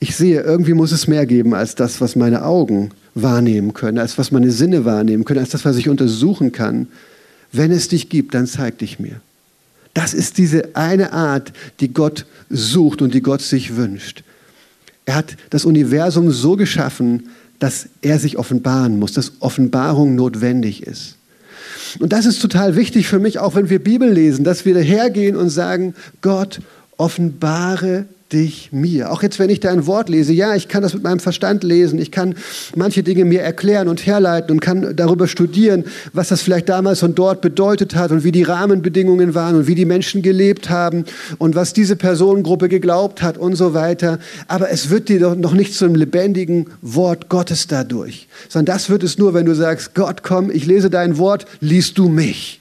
[0.00, 4.18] ich sehe, irgendwie muss es mehr geben als das, was meine Augen wahrnehmen können, als
[4.18, 6.88] was meine Sinne wahrnehmen können, als das, was ich untersuchen kann.
[7.52, 9.18] Wenn es dich gibt, dann zeig dich mir.
[9.94, 14.24] Das ist diese eine Art, die Gott sucht und die Gott sich wünscht.
[15.10, 21.16] Er hat das Universum so geschaffen, dass er sich offenbaren muss, dass Offenbarung notwendig ist.
[21.98, 25.34] Und das ist total wichtig für mich, auch wenn wir Bibel lesen, dass wir hergehen
[25.34, 26.60] und sagen, Gott,
[26.96, 29.10] offenbare dich mir.
[29.10, 31.98] Auch jetzt, wenn ich dein Wort lese, ja, ich kann das mit meinem Verstand lesen,
[31.98, 32.34] ich kann
[32.76, 37.18] manche Dinge mir erklären und herleiten und kann darüber studieren, was das vielleicht damals und
[37.18, 41.04] dort bedeutet hat und wie die Rahmenbedingungen waren und wie die Menschen gelebt haben
[41.38, 44.18] und was diese Personengruppe geglaubt hat und so weiter.
[44.48, 49.02] Aber es wird dir doch noch nicht zum lebendigen Wort Gottes dadurch, sondern das wird
[49.02, 52.59] es nur, wenn du sagst, Gott, komm, ich lese dein Wort, liest du mich.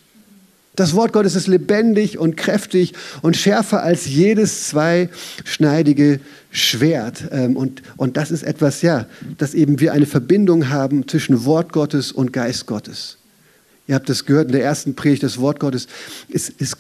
[0.80, 7.26] Das Wort Gottes ist lebendig und kräftig und schärfer als jedes zweischneidige Schwert.
[7.32, 9.06] Ähm, und, und das ist etwas, ja,
[9.38, 13.18] dass eben wir eine Verbindung haben zwischen Wort Gottes und Geist Gottes.
[13.88, 15.88] Ihr habt das gehört in der ersten Predigt, das Wort Gottes
[16.30, 16.78] ist, ist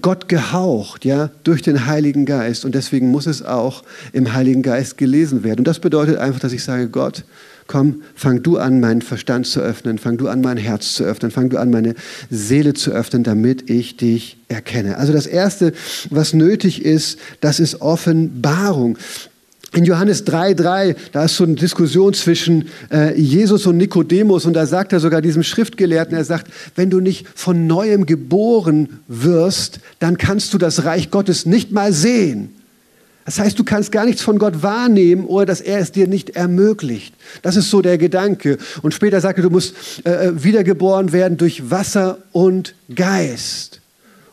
[0.00, 2.64] Gott gehaucht, ja, durch den Heiligen Geist.
[2.64, 3.82] Und deswegen muss es auch
[4.14, 5.60] im Heiligen Geist gelesen werden.
[5.60, 7.24] Und das bedeutet einfach, dass ich sage, Gott,
[7.72, 11.30] komm, fang du an, meinen Verstand zu öffnen, fang du an, mein Herz zu öffnen,
[11.30, 11.94] fang du an, meine
[12.28, 14.98] Seele zu öffnen, damit ich dich erkenne.
[14.98, 15.72] Also das Erste,
[16.10, 18.98] was nötig ist, das ist Offenbarung.
[19.74, 24.66] In Johannes 3,3, da ist so eine Diskussion zwischen äh, Jesus und Nikodemus und da
[24.66, 30.18] sagt er sogar diesem Schriftgelehrten, er sagt, wenn du nicht von neuem geboren wirst, dann
[30.18, 32.50] kannst du das Reich Gottes nicht mal sehen.
[33.24, 36.30] Das heißt, du kannst gar nichts von Gott wahrnehmen, oder dass er es dir nicht
[36.30, 37.14] ermöglicht.
[37.42, 38.58] Das ist so der Gedanke.
[38.82, 43.80] Und später sagt er, du musst äh, äh, wiedergeboren werden durch Wasser und Geist.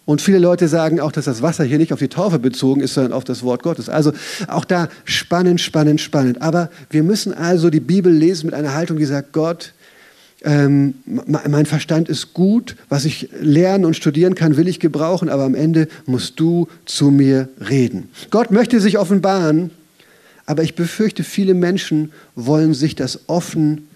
[0.05, 2.95] Und viele Leute sagen auch, dass das Wasser hier nicht auf die Taufe bezogen ist,
[2.95, 3.89] sondern auf das Wort Gottes.
[3.89, 4.11] Also
[4.47, 6.41] auch da spannend, spannend, spannend.
[6.41, 9.73] Aber wir müssen also die Bibel lesen mit einer Haltung, die sagt, Gott,
[10.43, 15.43] ähm, mein Verstand ist gut, was ich lernen und studieren kann, will ich gebrauchen, aber
[15.43, 18.09] am Ende musst du zu mir reden.
[18.29, 19.71] Gott möchte sich offenbaren,
[20.45, 23.87] aber ich befürchte, viele Menschen wollen sich das offen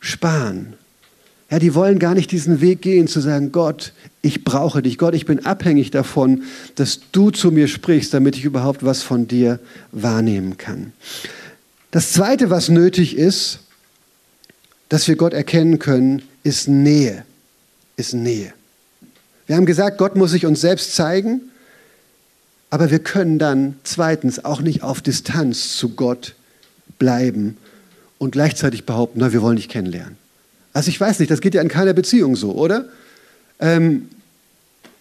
[0.00, 0.74] sparen.
[1.50, 4.98] Ja, die wollen gar nicht diesen Weg gehen, zu sagen, Gott, ich brauche dich.
[4.98, 6.42] Gott, ich bin abhängig davon,
[6.76, 9.60] dass du zu mir sprichst, damit ich überhaupt was von dir
[9.92, 10.92] wahrnehmen kann.
[11.90, 13.60] Das Zweite, was nötig ist,
[14.92, 17.24] dass wir Gott erkennen können, ist Nähe.
[17.96, 18.52] Ist Nähe.
[19.46, 21.40] Wir haben gesagt, Gott muss sich uns selbst zeigen,
[22.68, 26.34] aber wir können dann zweitens auch nicht auf Distanz zu Gott
[26.98, 27.56] bleiben
[28.18, 30.18] und gleichzeitig behaupten, na, wir wollen dich kennenlernen.
[30.74, 32.84] Also ich weiß nicht, das geht ja in keiner Beziehung so, oder?
[33.60, 34.10] Ähm,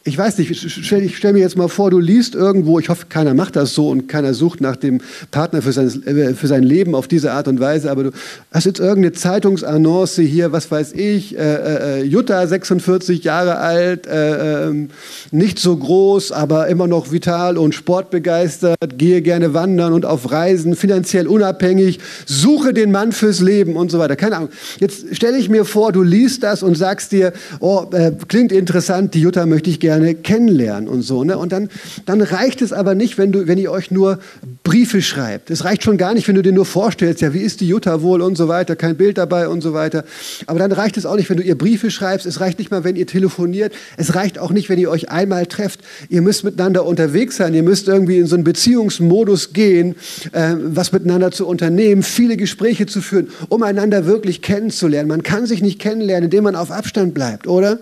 [0.04, 3.06] ich weiß nicht, stell, ich stell mir jetzt mal vor, du liest irgendwo, ich hoffe,
[3.08, 6.64] keiner macht das so und keiner sucht nach dem Partner für sein, äh, für sein
[6.64, 8.12] Leben auf diese Art und Weise, aber du
[8.52, 14.70] hast jetzt irgendeine Zeitungsannonce hier, was weiß ich, äh, äh, Jutta, 46 Jahre alt, äh,
[14.70, 14.90] ähm,
[15.30, 20.76] nicht so groß, aber immer noch vital und sportbegeistert, gehe gerne wandern und auf Reisen,
[20.76, 24.16] finanziell unabhängig, suche den Mann fürs Leben und so weiter.
[24.16, 24.50] Keine Ahnung.
[24.80, 29.14] Jetzt stelle ich mir vor, du liest das und sagst dir, oh, äh, klingt interessant,
[29.14, 31.26] die Jutta möchte ich gerne gerne kennenlernen und so.
[31.26, 31.38] Ne?
[31.38, 31.70] Und dann,
[32.06, 34.20] dann reicht es aber nicht, wenn, du, wenn ihr euch nur
[34.64, 35.52] Briefe schreibt.
[35.52, 38.02] Es reicht schon gar nicht, wenn du dir nur vorstellst, ja, wie ist die Jutta
[38.02, 40.06] wohl und so weiter, kein Bild dabei und so weiter.
[40.48, 42.26] Aber dann reicht es auch nicht, wenn du ihr Briefe schreibst.
[42.26, 43.74] Es reicht nicht mal, wenn ihr telefoniert.
[43.98, 45.82] Es reicht auch nicht, wenn ihr euch einmal trefft.
[46.08, 47.54] Ihr müsst miteinander unterwegs sein.
[47.54, 49.96] Ihr müsst irgendwie in so einen Beziehungsmodus gehen,
[50.32, 55.10] äh, was miteinander zu unternehmen, viele Gespräche zu führen, um einander wirklich kennenzulernen.
[55.10, 57.80] Man kann sich nicht kennenlernen, indem man auf Abstand bleibt, oder?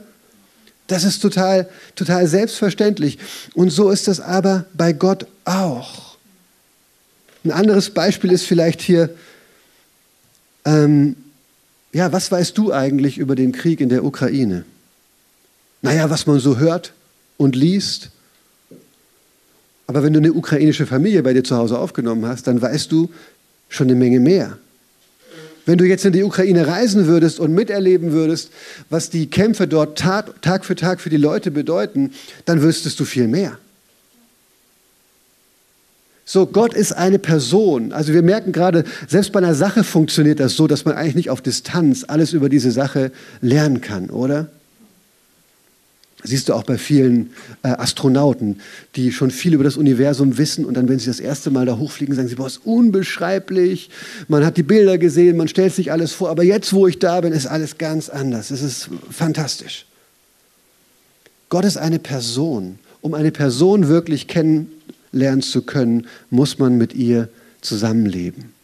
[0.89, 3.19] Das ist total, total selbstverständlich.
[3.53, 6.17] Und so ist das aber bei Gott auch.
[7.45, 9.11] Ein anderes Beispiel ist vielleicht hier,
[10.65, 11.15] ähm,
[11.93, 14.65] ja, was weißt du eigentlich über den Krieg in der Ukraine?
[15.83, 16.93] Naja, was man so hört
[17.37, 18.09] und liest.
[19.85, 23.11] Aber wenn du eine ukrainische Familie bei dir zu Hause aufgenommen hast, dann weißt du
[23.69, 24.57] schon eine Menge mehr.
[25.69, 28.49] Wenn du jetzt in die Ukraine reisen würdest und miterleben würdest,
[28.89, 32.09] was die Kämpfe dort Tag, Tag für Tag für die Leute bedeuten,
[32.45, 33.59] dann wüsstest du viel mehr.
[36.25, 37.91] So, Gott ist eine Person.
[37.91, 41.29] Also wir merken gerade, selbst bei einer Sache funktioniert das so, dass man eigentlich nicht
[41.29, 44.49] auf Distanz alles über diese Sache lernen kann, oder?
[46.23, 47.29] Siehst du auch bei vielen
[47.63, 48.59] äh, Astronauten,
[48.95, 51.77] die schon viel über das Universum wissen und dann, wenn sie das erste Mal da
[51.77, 53.89] hochfliegen, sagen sie, boah, ist unbeschreiblich.
[54.27, 57.21] Man hat die Bilder gesehen, man stellt sich alles vor, aber jetzt, wo ich da
[57.21, 58.51] bin, ist alles ganz anders.
[58.51, 59.85] Es ist fantastisch.
[61.47, 62.79] Gott ist eine Person.
[63.01, 67.29] Um eine Person wirklich kennenlernen zu können, muss man mit ihr
[67.61, 68.58] zusammenleben.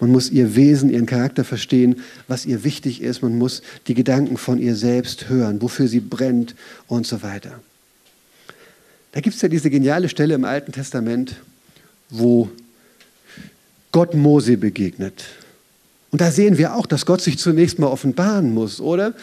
[0.00, 3.22] Man muss ihr Wesen, ihren Charakter verstehen, was ihr wichtig ist.
[3.22, 6.54] Man muss die Gedanken von ihr selbst hören, wofür sie brennt
[6.88, 7.60] und so weiter.
[9.12, 11.36] Da gibt es ja diese geniale Stelle im Alten Testament,
[12.08, 12.48] wo
[13.92, 15.24] Gott Mose begegnet.
[16.12, 19.14] Und da sehen wir auch, dass Gott sich zunächst mal offenbaren muss, oder?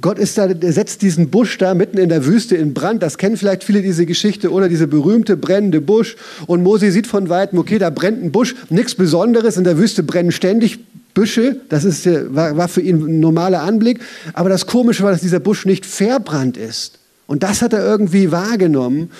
[0.00, 3.02] Gott ist da, der setzt diesen Busch da mitten in der Wüste in Brand.
[3.02, 6.16] Das kennen vielleicht viele diese Geschichte, oder diese berühmte brennende Busch.
[6.46, 9.56] Und Mose sieht von weitem, okay, da brennt ein Busch, nichts Besonderes.
[9.56, 10.78] In der Wüste brennen ständig
[11.14, 11.56] Büsche.
[11.68, 14.00] Das ist, war, war für ihn ein normaler Anblick.
[14.32, 16.98] Aber das Komische war, dass dieser Busch nicht verbrannt ist.
[17.26, 19.10] Und das hat er irgendwie wahrgenommen.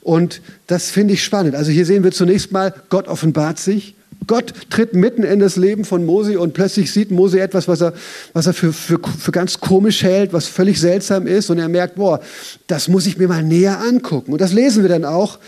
[0.00, 1.54] Und das finde ich spannend.
[1.56, 3.95] Also hier sehen wir zunächst mal, Gott offenbart sich.
[4.26, 7.92] Gott tritt mitten in das Leben von Mose und plötzlich sieht Mose etwas, was er,
[8.32, 11.50] was er für, für, für ganz komisch hält, was völlig seltsam ist.
[11.50, 12.20] Und er merkt, boah,
[12.66, 14.32] das muss ich mir mal näher angucken.
[14.32, 15.38] Und das lesen wir dann auch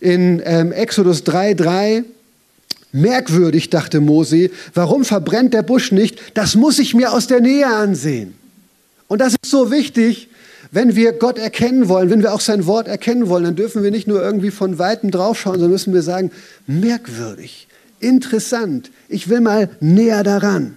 [0.00, 2.04] in ähm, Exodus 3,3.
[2.94, 6.20] Merkwürdig, dachte Mose, warum verbrennt der Busch nicht?
[6.34, 8.34] Das muss ich mir aus der Nähe ansehen.
[9.08, 10.28] Und das ist so wichtig,
[10.70, 13.90] wenn wir Gott erkennen wollen, wenn wir auch sein Wort erkennen wollen, dann dürfen wir
[13.90, 16.30] nicht nur irgendwie von Weitem draufschauen, sondern müssen wir sagen,
[16.66, 17.66] merkwürdig
[18.02, 20.76] interessant, ich will mal näher daran.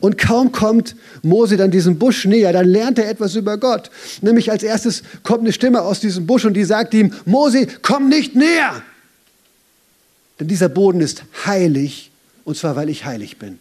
[0.00, 3.90] Und kaum kommt Mose dann diesem Busch näher, dann lernt er etwas über Gott.
[4.20, 8.10] Nämlich als erstes kommt eine Stimme aus diesem Busch und die sagt ihm, Mose, komm
[8.10, 8.82] nicht näher.
[10.38, 12.10] Denn dieser Boden ist heilig
[12.44, 13.58] und zwar, weil ich heilig bin.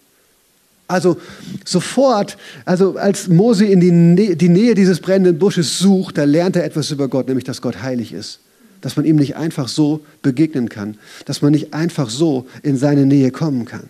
[0.90, 1.16] Also
[1.64, 6.58] sofort, also als Mose in die, Nähe, die Nähe dieses brennenden Busches sucht, da lernt
[6.58, 8.40] er etwas über Gott, nämlich dass Gott heilig ist
[8.84, 13.06] dass man ihm nicht einfach so begegnen kann, dass man nicht einfach so in seine
[13.06, 13.90] Nähe kommen kann.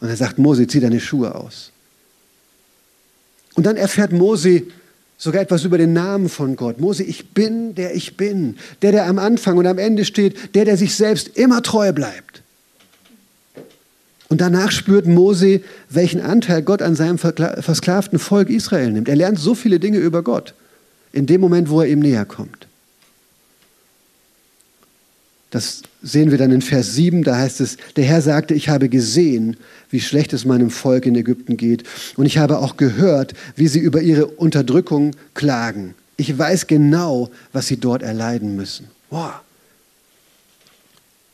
[0.00, 1.72] Und er sagt, Mose, zieh deine Schuhe aus.
[3.54, 4.64] Und dann erfährt Mose
[5.16, 6.78] sogar etwas über den Namen von Gott.
[6.78, 10.66] Mose, ich bin, der ich bin, der, der am Anfang und am Ende steht, der,
[10.66, 12.42] der sich selbst immer treu bleibt.
[14.28, 19.08] Und danach spürt Mose, welchen Anteil Gott an seinem versklavten Volk Israel nimmt.
[19.08, 20.54] Er lernt so viele Dinge über Gott
[21.12, 22.69] in dem Moment, wo er ihm näher kommt.
[25.50, 28.88] Das sehen wir dann in Vers 7, da heißt es, der Herr sagte, ich habe
[28.88, 29.56] gesehen,
[29.90, 31.82] wie schlecht es meinem Volk in Ägypten geht.
[32.16, 35.94] Und ich habe auch gehört, wie sie über ihre Unterdrückung klagen.
[36.16, 38.88] Ich weiß genau, was sie dort erleiden müssen.
[39.10, 39.32] Wow.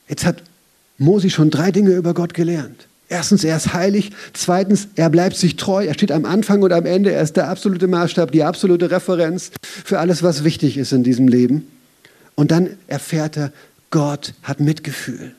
[0.08, 0.42] Jetzt hat
[0.96, 2.86] Mosi schon drei Dinge über Gott gelernt.
[3.08, 4.12] Erstens, er ist heilig.
[4.32, 5.84] Zweitens, er bleibt sich treu.
[5.84, 7.12] Er steht am Anfang und am Ende.
[7.12, 11.28] Er ist der absolute Maßstab, die absolute Referenz für alles, was wichtig ist in diesem
[11.28, 11.66] Leben.
[12.34, 13.52] Und dann erfährt er,
[13.96, 15.34] Gott hat Mitgefühl.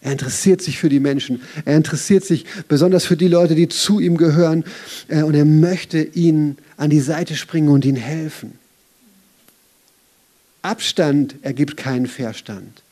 [0.00, 1.42] Er interessiert sich für die Menschen.
[1.64, 4.64] Er interessiert sich besonders für die Leute, die zu ihm gehören.
[5.06, 8.58] Äh, und er möchte ihnen an die Seite springen und ihnen helfen.
[10.62, 12.82] Abstand ergibt keinen Verstand.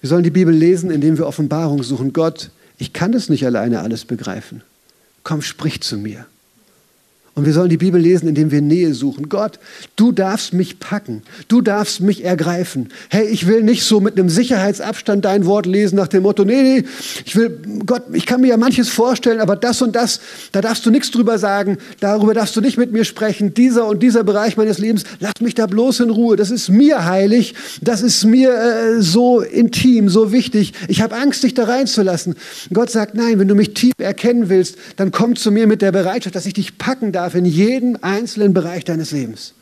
[0.00, 2.12] Wir sollen die Bibel lesen, indem wir Offenbarung suchen.
[2.12, 4.62] Gott, ich kann das nicht alleine alles begreifen.
[5.24, 6.26] Komm, sprich zu mir.
[7.36, 9.28] Und wir sollen die Bibel lesen, indem wir Nähe suchen.
[9.28, 9.60] Gott,
[9.94, 11.22] du darfst mich packen.
[11.46, 12.88] Du darfst mich ergreifen.
[13.08, 16.62] Hey, ich will nicht so mit einem Sicherheitsabstand dein Wort lesen nach dem Motto, nee,
[16.62, 16.84] nee,
[17.24, 20.84] ich will, Gott, ich kann mir ja manches vorstellen, aber das und das, da darfst
[20.84, 21.78] du nichts drüber sagen.
[22.00, 23.54] Darüber darfst du nicht mit mir sprechen.
[23.54, 26.34] Dieser und dieser Bereich meines Lebens, lass mich da bloß in Ruhe.
[26.34, 27.54] Das ist mir heilig.
[27.80, 30.72] Das ist mir äh, so intim, so wichtig.
[30.88, 32.34] Ich habe Angst, dich da reinzulassen.
[32.72, 35.92] Gott sagt, nein, wenn du mich tief erkennen willst, dann komm zu mir mit der
[35.92, 39.52] Bereitschaft, dass ich dich packen darf darf in jedem einzelnen Bereich deines Lebens.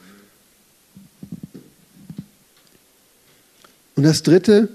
[3.97, 4.68] Und das dritte,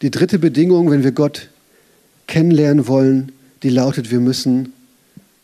[0.00, 1.50] die dritte Bedingung, wenn wir Gott
[2.26, 3.32] kennenlernen wollen,
[3.62, 4.72] die lautet, wir müssen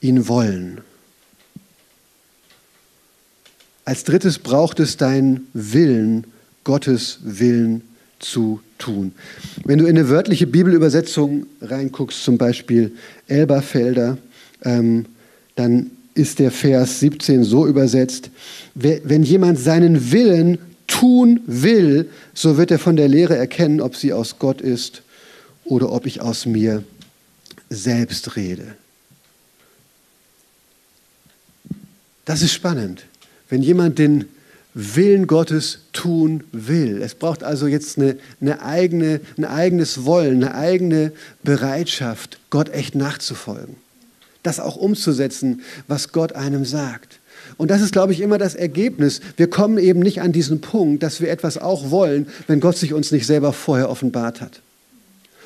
[0.01, 0.81] ihn wollen.
[3.85, 6.27] Als drittes braucht es deinen Willen,
[6.65, 7.83] Gottes Willen
[8.21, 9.13] zu tun.
[9.67, 14.17] Wenn du in eine wörtliche Bibelübersetzung reinguckst, zum Beispiel Elberfelder,
[14.63, 15.05] ähm,
[15.57, 18.31] dann ist der Vers 17 so übersetzt,
[18.75, 24.13] wenn jemand seinen Willen tun will, so wird er von der Lehre erkennen, ob sie
[24.13, 25.03] aus Gott ist
[25.65, 26.83] oder ob ich aus mir
[27.69, 28.75] selbst rede.
[32.25, 33.05] Das ist spannend.
[33.49, 34.27] Wenn jemand den
[34.75, 37.03] Willen Gottes tun will.
[37.03, 41.13] Es braucht also jetzt eine, eine eigene, ein eigenes Wollen, eine eigene
[41.43, 43.77] Bereitschaft, Gott echt nachzufolgen.
[44.43, 47.21] Das auch umzusetzen, was Gott einem sagt.
[47.57, 49.21] Und das ist, glaube ich, immer das Ergebnis.
[49.37, 52.95] Wir kommen eben nicht an diesen Punkt, dass wir etwas auch wollen, wenn Gott sich
[52.95, 54.63] uns nicht selber vorher offenbart hat.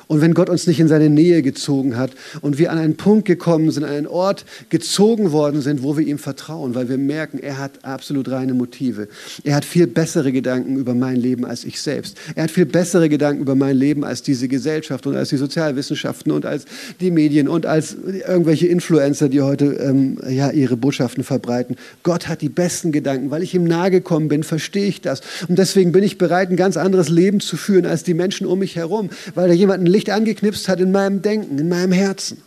[0.07, 3.25] Und wenn Gott uns nicht in seine Nähe gezogen hat und wir an einen Punkt
[3.25, 7.39] gekommen sind, an einen Ort gezogen worden sind, wo wir ihm vertrauen, weil wir merken,
[7.39, 9.07] er hat absolut reine Motive.
[9.43, 12.17] Er hat viel bessere Gedanken über mein Leben als ich selbst.
[12.35, 16.31] Er hat viel bessere Gedanken über mein Leben als diese Gesellschaft und als die Sozialwissenschaften
[16.31, 16.65] und als
[16.99, 17.95] die Medien und als
[18.27, 21.75] irgendwelche Influencer, die heute ähm, ja, ihre Botschaften verbreiten.
[22.03, 23.31] Gott hat die besten Gedanken.
[23.31, 25.21] Weil ich ihm nahe gekommen bin, verstehe ich das.
[25.47, 28.59] Und deswegen bin ich bereit, ein ganz anderes Leben zu führen als die Menschen um
[28.59, 32.43] mich herum, weil da jemand ein Licht angeknipst hat in meinem Denken, in meinem Herzen.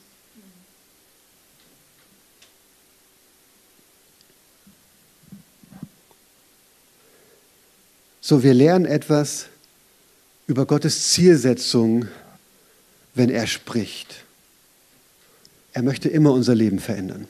[8.21, 9.47] So, wir lernen etwas
[10.47, 12.09] über Gottes Zielsetzung,
[13.15, 14.17] wenn er spricht.
[15.73, 17.27] Er möchte immer unser Leben verändern.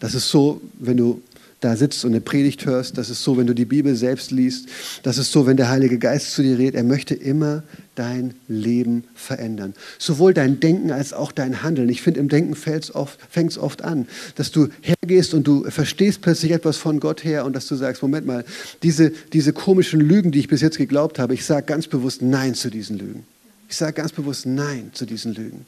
[0.00, 1.22] Das ist so, wenn du
[1.60, 2.96] da sitzt und eine Predigt hörst.
[2.96, 4.68] Das ist so, wenn du die Bibel selbst liest.
[5.02, 6.74] Das ist so, wenn der Heilige Geist zu dir redet.
[6.74, 7.62] Er möchte immer
[7.94, 9.74] dein Leben verändern.
[9.98, 11.88] Sowohl dein Denken als auch dein Handeln.
[11.90, 16.52] Ich finde, im Denken fängt es oft, an, dass du hergehst und du verstehst plötzlich
[16.52, 18.44] etwas von Gott her und dass du sagst, Moment mal,
[18.82, 22.54] diese, diese komischen Lügen, die ich bis jetzt geglaubt habe, ich sage ganz bewusst Nein
[22.54, 23.24] zu diesen Lügen.
[23.68, 25.66] Ich sage ganz bewusst Nein zu diesen Lügen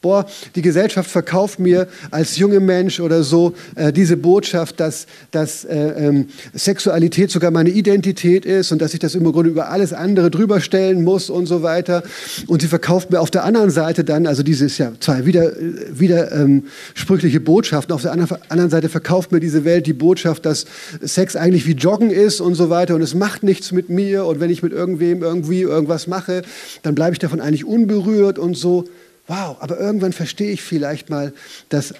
[0.00, 5.64] boah, die Gesellschaft verkauft mir als junger Mensch oder so äh, diese Botschaft, dass, dass
[5.64, 9.92] äh, ähm, Sexualität sogar meine Identität ist und dass ich das im Grunde über alles
[9.92, 12.04] andere drüber stellen muss und so weiter.
[12.46, 15.52] Und sie verkauft mir auf der anderen Seite dann, also diese ist ja zwei wieder,
[15.90, 20.66] wieder ähm, sprüchliche Botschaften, auf der anderen Seite verkauft mir diese Welt die Botschaft, dass
[21.02, 24.38] Sex eigentlich wie Joggen ist und so weiter und es macht nichts mit mir und
[24.38, 26.42] wenn ich mit irgendwem irgendwie irgendwas mache,
[26.82, 28.84] dann bleibe ich davon eigentlich unberührt und so
[29.28, 31.32] wow, aber irgendwann verstehe ich vielleicht mal,
[31.68, 31.94] dass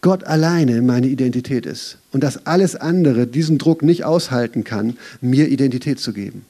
[0.00, 5.48] Gott alleine meine Identität ist und dass alles andere diesen Druck nicht aushalten kann, mir
[5.48, 6.44] Identität zu geben.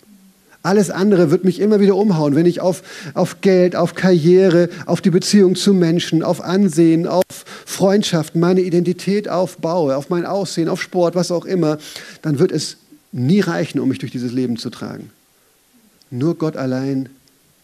[0.62, 2.82] Alles andere wird mich immer wieder umhauen, wenn ich auf,
[3.14, 7.24] auf Geld, auf Karriere, auf die Beziehung zu Menschen, auf Ansehen, auf
[7.64, 11.78] Freundschaften, meine Identität aufbaue, auf mein Aussehen, auf Sport, was auch immer,
[12.20, 12.76] dann wird es
[13.10, 15.10] nie reichen, um mich durch dieses Leben zu tragen.
[16.10, 17.08] Nur Gott allein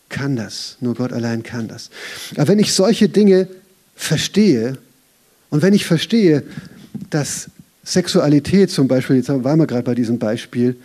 [0.09, 0.77] kann das.
[0.81, 1.91] Nur Gott allein kann das.
[2.37, 3.49] Aber wenn ich solche Dinge
[3.95, 4.79] verstehe
[5.51, 6.43] und wenn ich verstehe,
[7.11, 7.49] dass
[7.85, 10.77] Sexualität zum Beispiel, jetzt waren wir gerade bei diesem Beispiel,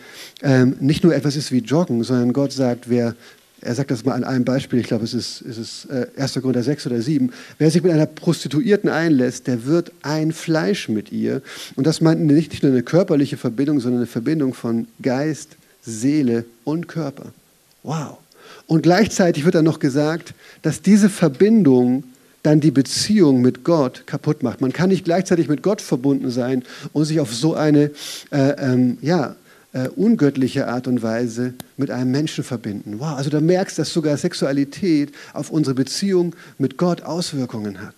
[0.43, 3.15] ähm, nicht nur etwas ist wie Joggen, sondern Gott sagt, wer,
[3.59, 6.33] er sagt das mal an einem Beispiel, ich glaube, es ist, es äh, 1.
[6.35, 11.11] Korinther 6 oder 7, wer sich mit einer Prostituierten einlässt, der wird ein Fleisch mit
[11.11, 11.41] ihr.
[11.75, 16.87] Und das meint nicht nur eine körperliche Verbindung, sondern eine Verbindung von Geist, Seele und
[16.87, 17.33] Körper.
[17.81, 18.19] Wow.
[18.71, 22.05] Und gleichzeitig wird dann noch gesagt, dass diese Verbindung
[22.41, 24.61] dann die Beziehung mit Gott kaputt macht.
[24.61, 26.63] Man kann nicht gleichzeitig mit Gott verbunden sein
[26.93, 27.91] und sich auf so eine
[28.31, 29.35] äh, ähm, ja,
[29.73, 32.99] äh, ungöttliche Art und Weise mit einem Menschen verbinden.
[32.99, 37.95] Wow, also da merkst du, dass sogar Sexualität auf unsere Beziehung mit Gott Auswirkungen hat.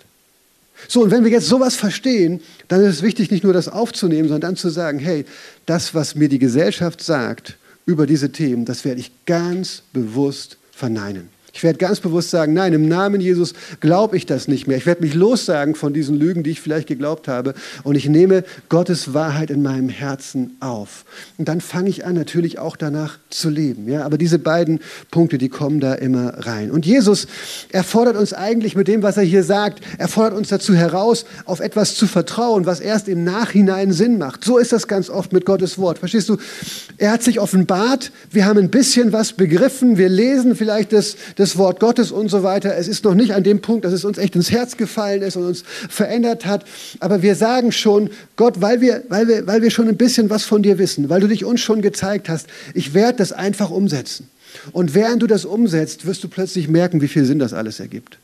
[0.87, 4.27] So, und wenn wir jetzt sowas verstehen, dann ist es wichtig, nicht nur das aufzunehmen,
[4.27, 5.25] sondern dann zu sagen, hey,
[5.67, 11.29] das, was mir die Gesellschaft sagt über diese Themen, das werde ich ganz bewusst verneinen.
[11.55, 14.75] Ich werde ganz bewusst sagen, nein, im Namen Jesus glaube ich das nicht mehr.
[14.75, 17.53] Ich werde mich lossagen von diesen Lügen, die ich vielleicht geglaubt habe.
[17.83, 21.05] Und ich nehme Gottes Wahrheit in meinem Herzen auf.
[21.37, 23.87] Und dann fange ich an, natürlich auch danach zu leben.
[23.87, 24.79] Ja, aber diese beiden
[25.11, 26.71] Punkte, die kommen da immer rein.
[26.71, 27.27] Und Jesus,
[27.69, 31.23] er fordert uns eigentlich mit dem, was er hier sagt, er fordert uns dazu heraus,
[31.45, 34.43] auf etwas zu vertrauen, was erst im Nachhinein Sinn macht.
[34.43, 35.99] So ist das ganz oft mit Gottes Wort.
[35.99, 36.37] Verstehst du?
[36.97, 38.11] Er hat sich offenbart.
[38.31, 39.99] Wir haben ein bisschen was begriffen.
[39.99, 42.75] Wir lesen vielleicht das, das das Wort Gottes und so weiter.
[42.75, 45.35] Es ist noch nicht an dem Punkt, dass es uns echt ins Herz gefallen ist
[45.35, 46.65] und uns verändert hat.
[46.99, 50.43] Aber wir sagen schon, Gott, weil wir, weil wir, weil wir schon ein bisschen was
[50.43, 54.29] von dir wissen, weil du dich uns schon gezeigt hast, ich werde das einfach umsetzen.
[54.71, 58.19] Und während du das umsetzt, wirst du plötzlich merken, wie viel Sinn das alles ergibt.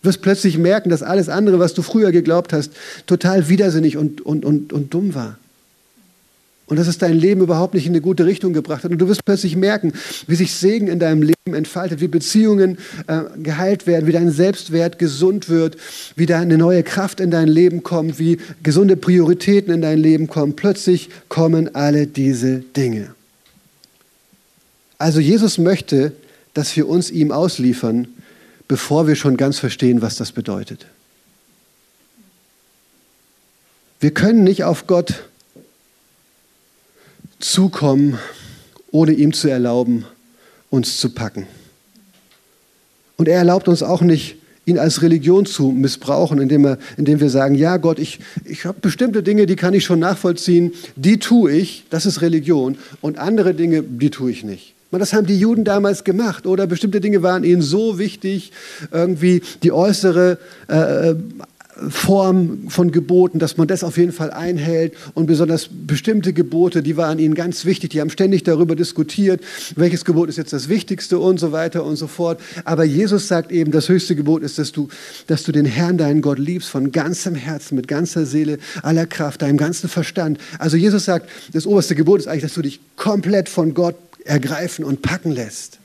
[0.00, 2.72] Du wirst plötzlich merken, dass alles andere, was du früher geglaubt hast,
[3.06, 5.38] total widersinnig und, und, und, und dumm war
[6.66, 8.90] und dass es dein Leben überhaupt nicht in eine gute Richtung gebracht hat.
[8.90, 9.92] Und du wirst plötzlich merken,
[10.26, 14.98] wie sich Segen in deinem Leben entfaltet, wie Beziehungen äh, geheilt werden, wie dein Selbstwert
[14.98, 15.76] gesund wird,
[16.16, 20.28] wie da eine neue Kraft in dein Leben kommt, wie gesunde Prioritäten in dein Leben
[20.28, 20.56] kommen.
[20.56, 23.14] Plötzlich kommen alle diese Dinge.
[24.98, 26.12] Also Jesus möchte,
[26.54, 28.08] dass wir uns ihm ausliefern,
[28.68, 30.86] bevor wir schon ganz verstehen, was das bedeutet.
[34.00, 35.24] Wir können nicht auf Gott
[37.42, 38.18] zukommen,
[38.90, 40.04] ohne ihm zu erlauben,
[40.70, 41.46] uns zu packen.
[43.16, 47.30] Und er erlaubt uns auch nicht, ihn als Religion zu missbrauchen, indem, er, indem wir
[47.30, 51.52] sagen, ja Gott, ich, ich habe bestimmte Dinge, die kann ich schon nachvollziehen, die tue
[51.52, 54.74] ich, das ist Religion, und andere Dinge, die tue ich nicht.
[54.92, 58.52] Das haben die Juden damals gemacht, oder bestimmte Dinge waren ihnen so wichtig,
[58.92, 60.38] irgendwie die äußere
[60.68, 61.14] äh,
[61.88, 66.96] Form von Geboten, dass man das auf jeden Fall einhält und besonders bestimmte Gebote, die
[66.96, 69.40] waren ihnen ganz wichtig, die haben ständig darüber diskutiert,
[69.74, 72.40] welches Gebot ist jetzt das Wichtigste und so weiter und so fort.
[72.64, 74.88] Aber Jesus sagt eben, das höchste Gebot ist, dass du,
[75.26, 79.42] dass du den Herrn, deinen Gott liebst von ganzem Herzen, mit ganzer Seele, aller Kraft,
[79.42, 80.38] deinem ganzen Verstand.
[80.58, 84.84] Also Jesus sagt, das oberste Gebot ist eigentlich, dass du dich komplett von Gott ergreifen
[84.84, 85.78] und packen lässt.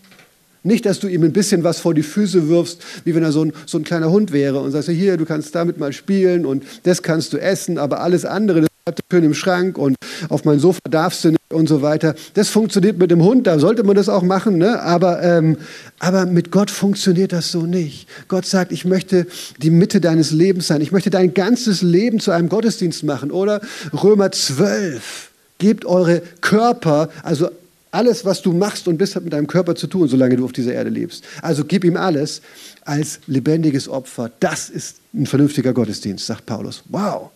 [0.68, 3.46] Nicht, dass du ihm ein bisschen was vor die Füße wirfst, wie wenn er so
[3.46, 6.66] ein, so ein kleiner Hund wäre und sagst, hier, du kannst damit mal spielen und
[6.84, 9.96] das kannst du essen, aber alles andere, das bleibt schön im Schrank und
[10.28, 12.16] auf mein Sofa darfst du nicht und so weiter.
[12.34, 14.82] Das funktioniert mit dem Hund, da sollte man das auch machen, ne?
[14.82, 15.56] aber, ähm,
[16.00, 18.10] aber mit Gott funktioniert das so nicht.
[18.28, 19.26] Gott sagt, ich möchte
[19.60, 23.32] die Mitte deines Lebens sein, ich möchte dein ganzes Leben zu einem Gottesdienst machen.
[23.32, 23.62] Oder
[23.94, 27.48] Römer 12, gebt eure Körper, also
[27.92, 30.52] alles, was du machst und bist, hat mit deinem Körper zu tun, solange du auf
[30.52, 31.24] dieser Erde lebst.
[31.42, 32.42] Also gib ihm alles
[32.84, 34.32] als lebendiges Opfer.
[34.40, 36.84] Das ist ein vernünftiger Gottesdienst, sagt Paulus.
[36.90, 37.32] Wow.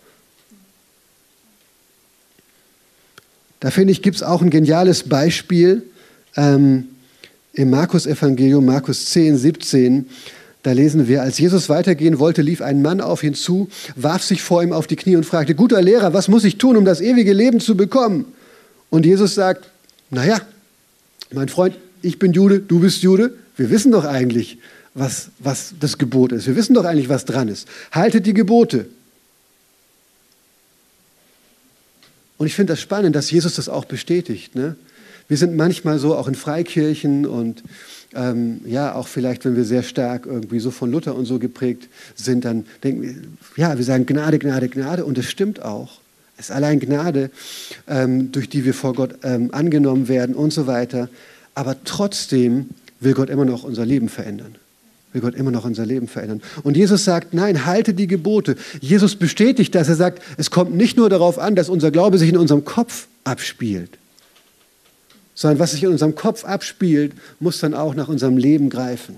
[3.59, 5.83] Da finde ich, gibt es auch ein geniales Beispiel
[6.35, 6.89] ähm,
[7.53, 10.09] im Markus-Evangelium, Markus 10, 17.
[10.63, 14.41] Da lesen wir, als Jesus weitergehen wollte, lief ein Mann auf ihn zu, warf sich
[14.41, 17.01] vor ihm auf die Knie und fragte, guter Lehrer, was muss ich tun, um das
[17.01, 18.25] ewige Leben zu bekommen?
[18.89, 19.70] Und Jesus sagt,
[20.11, 20.41] naja,
[21.31, 24.57] mein Freund, ich bin Jude, du bist Jude, wir wissen doch eigentlich,
[24.93, 26.47] was, was das Gebot ist.
[26.47, 27.67] Wir wissen doch eigentlich, was dran ist.
[27.91, 28.87] Haltet die Gebote.
[32.37, 34.55] Und ich finde das spannend, dass Jesus das auch bestätigt.
[34.55, 34.75] Ne?
[35.27, 37.63] Wir sind manchmal so auch in Freikirchen und
[38.13, 41.87] ähm, ja, auch vielleicht, wenn wir sehr stark irgendwie so von Luther und so geprägt
[42.15, 43.15] sind, dann denken wir,
[43.55, 46.00] ja, wir sagen Gnade, Gnade, Gnade und es stimmt auch.
[46.41, 47.29] Es ist allein Gnade,
[47.87, 51.07] ähm, durch die wir vor Gott ähm, angenommen werden und so weiter.
[51.53, 52.69] Aber trotzdem
[52.99, 54.55] will Gott immer noch unser Leben verändern.
[55.13, 56.41] Will Gott immer noch unser Leben verändern.
[56.63, 58.55] Und Jesus sagt, nein, halte die Gebote.
[58.79, 59.87] Jesus bestätigt das.
[59.87, 63.05] Er sagt, es kommt nicht nur darauf an, dass unser Glaube sich in unserem Kopf
[63.23, 63.99] abspielt,
[65.35, 69.17] sondern was sich in unserem Kopf abspielt, muss dann auch nach unserem Leben greifen.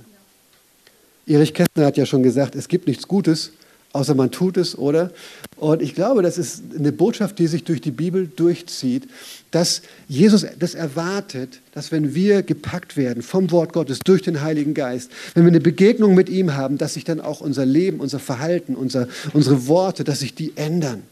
[1.25, 3.53] Erich Kästner hat ja schon gesagt, es gibt nichts Gutes,
[3.93, 5.11] außer man tut es, oder?
[5.55, 9.07] Und ich glaube, das ist eine Botschaft, die sich durch die Bibel durchzieht,
[9.51, 14.73] dass Jesus das erwartet, dass wenn wir gepackt werden vom Wort Gottes durch den Heiligen
[14.73, 18.19] Geist, wenn wir eine Begegnung mit ihm haben, dass sich dann auch unser Leben, unser
[18.19, 21.03] Verhalten, unser, unsere Worte, dass sich die ändern.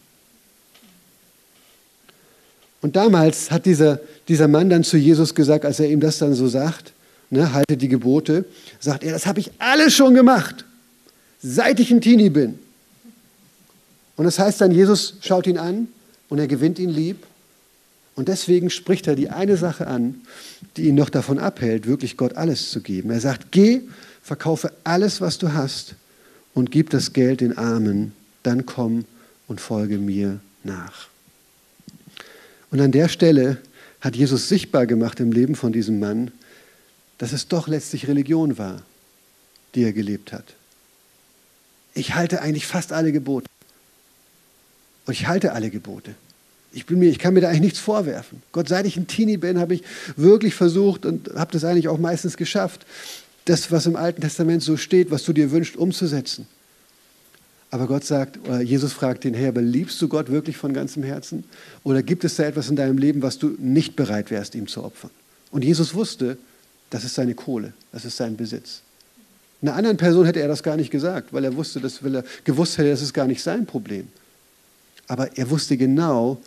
[2.82, 6.34] Und damals hat dieser, dieser Mann dann zu Jesus gesagt, als er ihm das dann
[6.34, 6.94] so sagt,
[7.30, 8.46] ne, halte die Gebote,
[8.80, 10.66] sagt er, das habe ich alles schon gemacht,
[11.44, 12.58] seit ich ein Teenie bin.
[14.22, 15.88] Und das heißt dann, Jesus schaut ihn an
[16.30, 17.26] und er gewinnt ihn lieb.
[18.14, 20.22] Und deswegen spricht er die eine Sache an,
[20.78, 23.10] die ihn noch davon abhält, wirklich Gott alles zu geben.
[23.10, 23.82] Er sagt, geh,
[24.22, 25.96] verkaufe alles, was du hast
[26.54, 28.14] und gib das Geld den Armen,
[28.44, 29.06] dann komm
[29.48, 31.08] und folge mir nach.
[32.70, 33.58] Und an der Stelle
[34.02, 36.30] hat Jesus sichtbar gemacht im Leben von diesem Mann,
[37.18, 38.84] dass es doch letztlich Religion war,
[39.74, 40.54] die er gelebt hat.
[41.96, 43.51] Ich halte eigentlich fast alle Gebote.
[45.12, 46.16] Und ich halte alle Gebote.
[46.72, 48.42] Ich, bin mir, ich kann mir da eigentlich nichts vorwerfen.
[48.54, 49.84] Gott, seit ich ein Teenie bin, habe ich
[50.16, 52.86] wirklich versucht und habe das eigentlich auch meistens geschafft,
[53.44, 56.48] das, was im Alten Testament so steht, was du dir wünschst, umzusetzen.
[57.72, 61.44] Aber Gott sagt, Jesus fragt den, hey, aber liebst du Gott wirklich von ganzem Herzen?
[61.84, 64.82] Oder gibt es da etwas in deinem Leben, was du nicht bereit wärst, ihm zu
[64.82, 65.12] opfern?
[65.52, 66.38] Und Jesus wusste,
[66.90, 68.80] das ist seine Kohle, das ist sein Besitz.
[69.62, 72.24] Einer anderen Person hätte er das gar nicht gesagt, weil er wusste, dass, weil er
[72.46, 74.08] gewusst hätte, das ist gar nicht sein Problem.
[75.12, 76.38] Aber er wusste genau,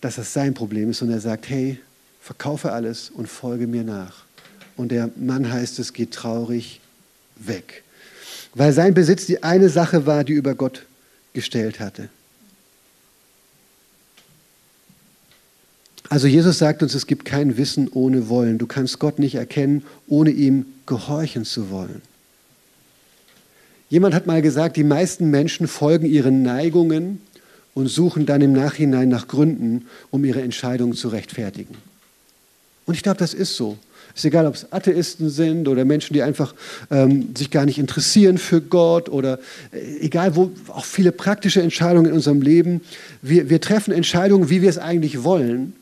[0.00, 1.78] dass das sein Problem ist und er sagt, hey,
[2.20, 4.24] verkaufe alles und folge mir nach.
[4.76, 6.80] Und der Mann heißt es, geht traurig
[7.36, 7.84] weg.
[8.54, 10.84] Weil sein Besitz die eine Sache war, die über Gott
[11.32, 12.08] gestellt hatte.
[16.08, 18.58] Also Jesus sagt uns, es gibt kein Wissen ohne Wollen.
[18.58, 22.02] Du kannst Gott nicht erkennen, ohne ihm gehorchen zu wollen.
[23.90, 27.22] Jemand hat mal gesagt, die meisten Menschen folgen ihren Neigungen
[27.78, 31.76] und suchen dann im Nachhinein nach Gründen, um ihre Entscheidungen zu rechtfertigen.
[32.86, 33.78] Und ich glaube, das ist so.
[34.16, 36.56] Ist egal, ob es Atheisten sind oder Menschen, die einfach
[36.90, 39.38] ähm, sich gar nicht interessieren für Gott oder
[39.70, 42.80] äh, egal wo, auch viele praktische Entscheidungen in unserem Leben.
[43.22, 45.74] Wir, wir treffen Entscheidungen, wie wir es eigentlich wollen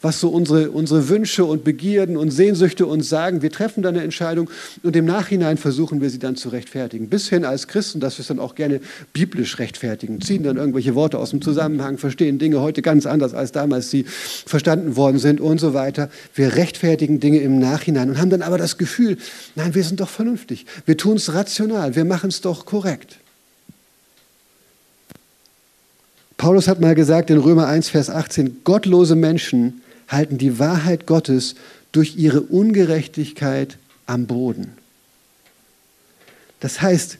[0.00, 3.42] was so unsere, unsere Wünsche und Begierden und Sehnsüchte uns sagen.
[3.42, 4.48] Wir treffen dann eine Entscheidung
[4.84, 7.08] und im Nachhinein versuchen wir sie dann zu rechtfertigen.
[7.08, 8.80] Bis hin als Christen, dass wir es dann auch gerne
[9.12, 13.50] biblisch rechtfertigen, ziehen dann irgendwelche Worte aus dem Zusammenhang, verstehen Dinge heute ganz anders, als
[13.50, 16.10] damals sie verstanden worden sind und so weiter.
[16.34, 19.18] Wir rechtfertigen Dinge im Nachhinein und haben dann aber das Gefühl,
[19.56, 20.66] nein, wir sind doch vernünftig.
[20.86, 23.18] Wir tun es rational, wir machen es doch korrekt.
[26.36, 31.54] Paulus hat mal gesagt in Römer 1, Vers 18, gottlose Menschen halten die Wahrheit Gottes
[31.92, 34.72] durch ihre Ungerechtigkeit am Boden.
[36.60, 37.18] Das heißt,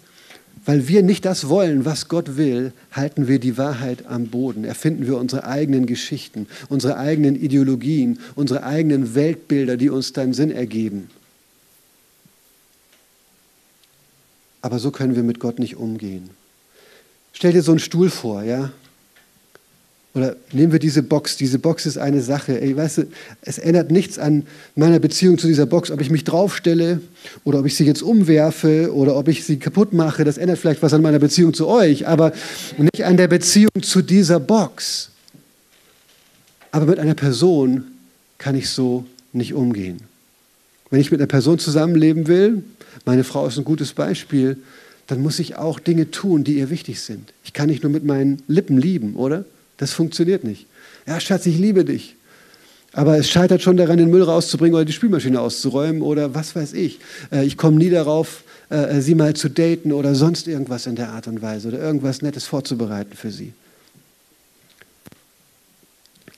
[0.65, 4.65] weil wir nicht das wollen, was Gott will, halten wir die Wahrheit am Boden.
[4.65, 10.51] Erfinden wir unsere eigenen Geschichten, unsere eigenen Ideologien, unsere eigenen Weltbilder, die uns dann Sinn
[10.51, 11.09] ergeben.
[14.61, 16.31] Aber so können wir mit Gott nicht umgehen.
[17.33, 18.71] Stell dir so einen Stuhl vor, ja?
[20.15, 21.37] Oder nehmen wir diese Box.
[21.37, 22.61] Diese Box ist eine Sache.
[22.61, 23.03] Ey, weißt du,
[23.43, 27.01] es ändert nichts an meiner Beziehung zu dieser Box, ob ich mich draufstelle
[27.45, 30.25] oder ob ich sie jetzt umwerfe oder ob ich sie kaputt mache.
[30.25, 32.33] Das ändert vielleicht was an meiner Beziehung zu euch, aber
[32.79, 35.11] nicht an der Beziehung zu dieser Box.
[36.71, 37.85] Aber mit einer Person
[38.39, 39.99] kann ich so nicht umgehen.
[40.91, 42.63] Wenn ich mit einer Person zusammenleben will,
[43.05, 44.57] meine Frau ist ein gutes Beispiel,
[45.07, 47.33] dann muss ich auch Dinge tun, die ihr wichtig sind.
[47.45, 49.45] Ich kann nicht nur mit meinen Lippen lieben, oder?
[49.79, 50.67] Das funktioniert nicht.
[51.07, 52.17] Ja, Schatz, ich liebe dich.
[52.93, 56.73] Aber es scheitert schon daran, den Müll rauszubringen oder die Spülmaschine auszuräumen oder was weiß
[56.75, 57.01] ich.
[57.31, 61.11] Äh, ich komme nie darauf, äh, sie mal zu daten oder sonst irgendwas in der
[61.11, 63.53] Art und Weise oder irgendwas Nettes vorzubereiten für sie.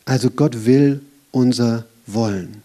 [0.04, 2.62] Also Gott will unser Wollen.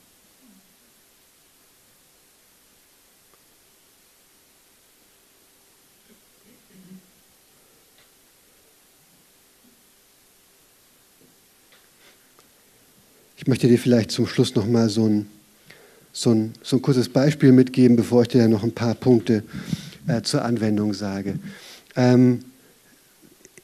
[13.46, 15.28] Ich möchte dir vielleicht zum Schluss noch mal so ein,
[16.12, 19.44] so ein, so ein kurzes Beispiel mitgeben, bevor ich dir dann noch ein paar Punkte
[20.08, 21.38] äh, zur Anwendung sage.
[21.96, 22.40] Ähm,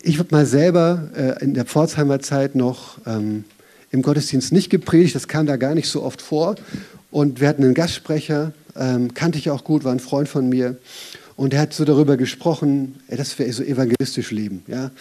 [0.04, 3.44] ich habe mal selber äh, in der Pforzheimer Zeit noch ähm,
[3.90, 6.58] im Gottesdienst nicht gepredigt, das kam da gar nicht so oft vor.
[7.10, 10.78] Und wir hatten einen Gastsprecher, ähm, kannte ich auch gut, war ein Freund von mir.
[11.38, 14.92] Und er hat so darüber gesprochen, dass wir so evangelistisch leben, ja?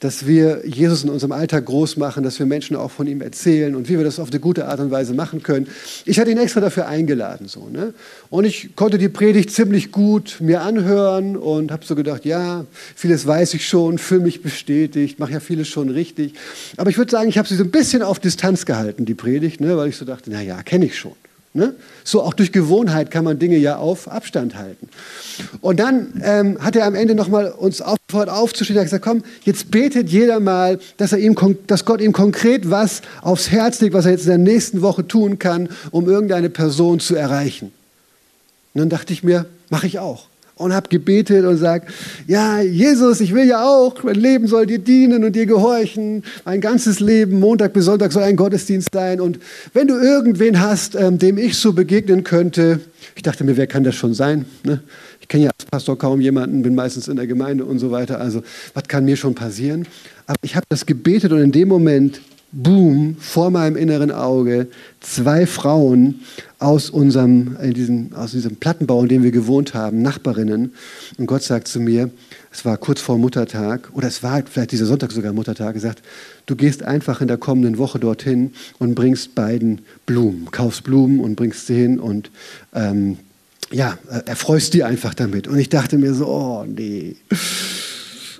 [0.00, 3.76] Dass wir Jesus in unserem Alltag groß machen, dass wir Menschen auch von ihm erzählen
[3.76, 5.68] und wie wir das auf eine gute Art und Weise machen können.
[6.06, 7.48] Ich hatte ihn extra dafür eingeladen.
[7.48, 7.92] So, ne?
[8.30, 12.64] Und ich konnte die Predigt ziemlich gut mir anhören und habe so gedacht, ja,
[12.96, 16.32] vieles weiß ich schon, fühle mich bestätigt, mache ja vieles schon richtig.
[16.78, 19.60] Aber ich würde sagen, ich habe sie so ein bisschen auf Distanz gehalten, die Predigt,
[19.60, 19.76] ne?
[19.76, 21.12] weil ich so dachte, na ja, kenne ich schon.
[21.52, 21.74] Ne?
[22.04, 24.88] So auch durch Gewohnheit kann man Dinge ja auf Abstand halten.
[25.60, 28.76] Und dann ähm, hat er am Ende nochmal uns aufgefordert aufzustehen.
[28.76, 31.36] Er hat gesagt, komm, jetzt betet jeder mal, dass, er ihm,
[31.66, 35.08] dass Gott ihm konkret was aufs Herz legt, was er jetzt in der nächsten Woche
[35.08, 37.72] tun kann, um irgendeine Person zu erreichen.
[38.74, 40.29] Und dann dachte ich mir, mache ich auch
[40.60, 41.90] und habe gebetet und sagt,
[42.26, 46.22] ja, Jesus, ich will ja auch, mein Leben soll dir dienen und dir gehorchen.
[46.44, 49.20] Mein ganzes Leben, Montag bis Sonntag soll ein Gottesdienst sein.
[49.20, 49.38] Und
[49.72, 52.80] wenn du irgendwen hast, ähm, dem ich so begegnen könnte,
[53.16, 54.44] ich dachte mir, wer kann das schon sein?
[54.62, 54.82] Ne?
[55.20, 58.20] Ich kenne ja als Pastor kaum jemanden, bin meistens in der Gemeinde und so weiter.
[58.20, 58.42] Also,
[58.74, 59.86] was kann mir schon passieren?
[60.26, 62.20] Aber ich habe das gebetet und in dem Moment
[62.52, 64.66] boom, vor meinem inneren Auge
[65.00, 66.20] zwei Frauen
[66.58, 70.74] aus unserem, in diesem, aus diesem Plattenbau, in dem wir gewohnt haben, Nachbarinnen.
[71.16, 72.10] Und Gott sagt zu mir,
[72.52, 76.02] es war kurz vor Muttertag, oder es war vielleicht dieser Sonntag sogar Muttertag, gesagt,
[76.46, 81.36] du gehst einfach in der kommenden Woche dorthin und bringst beiden Blumen, kaufst Blumen und
[81.36, 82.30] bringst sie hin und
[82.74, 83.18] ähm,
[83.70, 83.96] ja,
[84.26, 85.46] erfreust die einfach damit.
[85.46, 87.16] Und ich dachte mir so, oh nee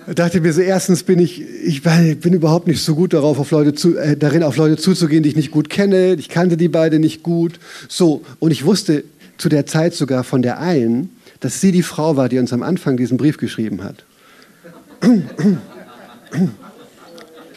[0.07, 3.73] dachte mir so, erstens bin ich, ich bin überhaupt nicht so gut darauf, auf Leute
[3.73, 6.13] zu, äh, darin, auf Leute zuzugehen, die ich nicht gut kenne.
[6.15, 7.59] Ich kannte die beide nicht gut.
[7.87, 9.03] So, und ich wusste
[9.37, 12.63] zu der Zeit sogar von der einen, dass sie die Frau war, die uns am
[12.63, 14.03] Anfang diesen Brief geschrieben hat.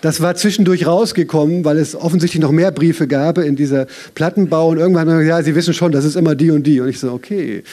[0.00, 4.68] Das war zwischendurch rausgekommen, weil es offensichtlich noch mehr Briefe gab in dieser Plattenbau.
[4.68, 6.80] Und irgendwann ja, Sie wissen schon, das ist immer die und die.
[6.80, 7.64] Und ich so, okay.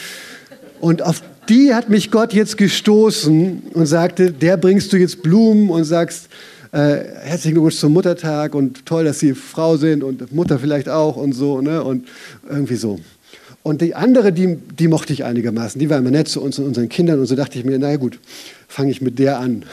[0.80, 5.70] Und auf die hat mich Gott jetzt gestoßen und sagte, der bringst du jetzt Blumen
[5.70, 6.28] und sagst,
[6.72, 11.16] äh, herzlichen Glückwunsch zum Muttertag und toll, dass Sie Frau sind und Mutter vielleicht auch
[11.16, 11.82] und so, ne?
[11.82, 12.06] Und
[12.48, 12.98] irgendwie so.
[13.62, 15.78] Und die andere, die, die mochte ich einigermaßen.
[15.78, 17.20] Die war immer nett zu uns und unseren Kindern.
[17.20, 18.18] Und so dachte ich mir, naja gut,
[18.66, 19.64] fange ich mit der an.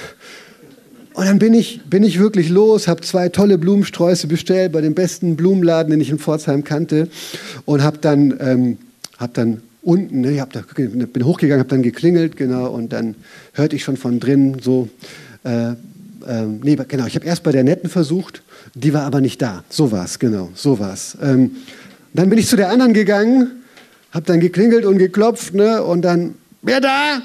[1.13, 4.93] Und dann bin ich, bin ich wirklich los, habe zwei tolle Blumensträuße bestellt bei dem
[4.93, 7.07] besten Blumenladen, den ich in Pforzheim kannte.
[7.65, 8.77] Und habe dann ähm,
[9.17, 13.15] habe dann unten, ne, ich da, bin hochgegangen, habe dann geklingelt, genau, und dann
[13.53, 14.89] hörte ich schon von drinnen so,
[15.43, 15.75] äh, äh,
[16.61, 18.43] nee, genau, ich habe erst bei der Netten versucht,
[18.75, 19.63] die war aber nicht da.
[19.69, 21.17] So war es, genau, so war es.
[21.21, 21.51] Ähm,
[22.13, 23.63] dann bin ich zu der anderen gegangen,
[24.11, 27.21] habe dann geklingelt und geklopft, ne, und dann, wer da?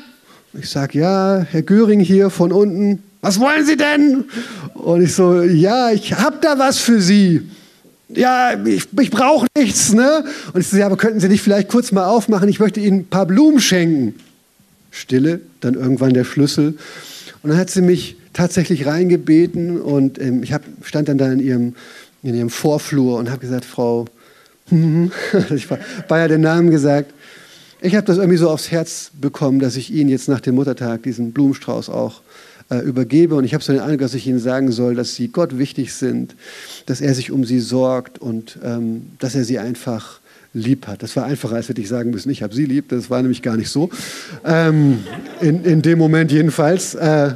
[0.52, 3.02] Ich sage, ja, Herr Göring hier von unten.
[3.20, 4.24] Was wollen Sie denn?
[4.74, 7.42] Und ich so, ja, ich habe da was für Sie
[8.08, 10.24] ja, ich, ich brauche nichts, ne?
[10.52, 12.48] Und ich so, ja, aber könnten Sie nicht vielleicht kurz mal aufmachen?
[12.48, 14.14] Ich möchte Ihnen ein paar Blumen schenken.
[14.90, 16.76] Stille, dann irgendwann der Schlüssel.
[17.42, 21.40] Und dann hat sie mich tatsächlich reingebeten und ähm, ich hab, stand dann da in
[21.40, 21.74] ihrem,
[22.22, 24.06] in ihrem Vorflur und habe gesagt, Frau,
[24.70, 25.78] ich war,
[26.08, 27.12] war ja den Namen gesagt,
[27.80, 31.02] ich habe das irgendwie so aufs Herz bekommen, dass ich Ihnen jetzt nach dem Muttertag
[31.02, 32.22] diesen Blumenstrauß auch
[32.70, 33.34] äh, übergebe.
[33.34, 35.92] Und ich habe so den Eindruck, dass ich ihnen sagen soll, dass sie Gott wichtig
[35.92, 36.34] sind,
[36.86, 40.20] dass er sich um sie sorgt und ähm, dass er sie einfach
[40.54, 41.02] lieb hat.
[41.02, 42.88] Das war einfacher, als hätte ich sagen müssen, ich habe sie lieb.
[42.88, 43.90] Das war nämlich gar nicht so.
[44.44, 45.00] Ähm,
[45.40, 46.94] in, in dem Moment jedenfalls.
[46.94, 47.34] Äh,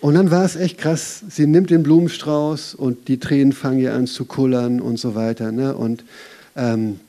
[0.00, 1.22] und dann war es echt krass.
[1.28, 5.52] Sie nimmt den Blumenstrauß und die Tränen fangen ihr an zu kullern und so weiter.
[5.52, 5.74] Ne?
[5.74, 6.04] Und
[6.54, 7.00] ähm,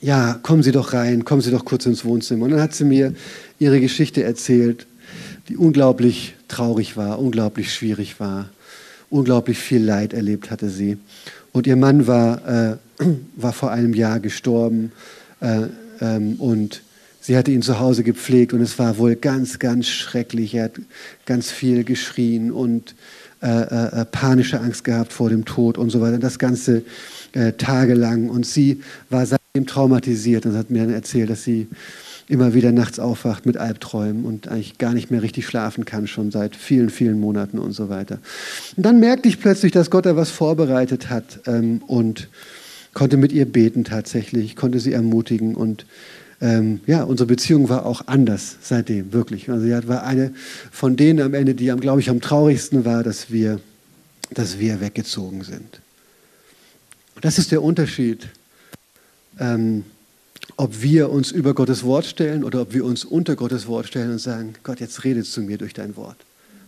[0.00, 2.44] ja, kommen Sie doch rein, kommen Sie doch kurz ins Wohnzimmer.
[2.44, 3.14] Und dann hat sie mir
[3.58, 4.86] ihre Geschichte erzählt,
[5.48, 8.48] die unglaublich traurig war, unglaublich schwierig war,
[9.10, 10.98] unglaublich viel Leid erlebt hatte sie.
[11.52, 12.76] Und ihr Mann war, äh,
[13.36, 14.92] war vor einem Jahr gestorben
[15.40, 15.62] äh,
[16.00, 16.82] ähm, und
[17.20, 20.54] sie hatte ihn zu Hause gepflegt und es war wohl ganz, ganz schrecklich.
[20.54, 20.80] Er hat
[21.26, 22.94] ganz viel geschrien und
[23.42, 26.18] äh, äh, äh panische Angst gehabt vor dem Tod und so weiter.
[26.18, 26.82] Das Ganze
[27.32, 28.28] äh, tagelang.
[28.28, 31.68] Und sie war seitdem traumatisiert und hat mir dann erzählt, dass sie
[32.28, 36.30] immer wieder nachts aufwacht mit Albträumen und eigentlich gar nicht mehr richtig schlafen kann, schon
[36.30, 38.18] seit vielen, vielen Monaten und so weiter.
[38.76, 42.28] Und dann merkte ich plötzlich, dass Gott da was vorbereitet hat ähm, und
[42.94, 45.86] konnte mit ihr beten tatsächlich, konnte sie ermutigen und
[46.40, 49.48] ähm, ja, unsere Beziehung war auch anders seitdem, wirklich.
[49.48, 50.34] Also sie war eine
[50.72, 53.60] von denen am Ende, die, glaube ich, am traurigsten war, dass wir,
[54.30, 55.80] dass wir weggezogen sind.
[57.20, 58.26] Das ist der Unterschied.
[59.38, 59.84] Ähm,
[60.56, 64.12] ob wir uns über Gottes Wort stellen oder ob wir uns unter Gottes Wort stellen
[64.12, 66.16] und sagen, Gott, jetzt redet zu mir durch dein Wort.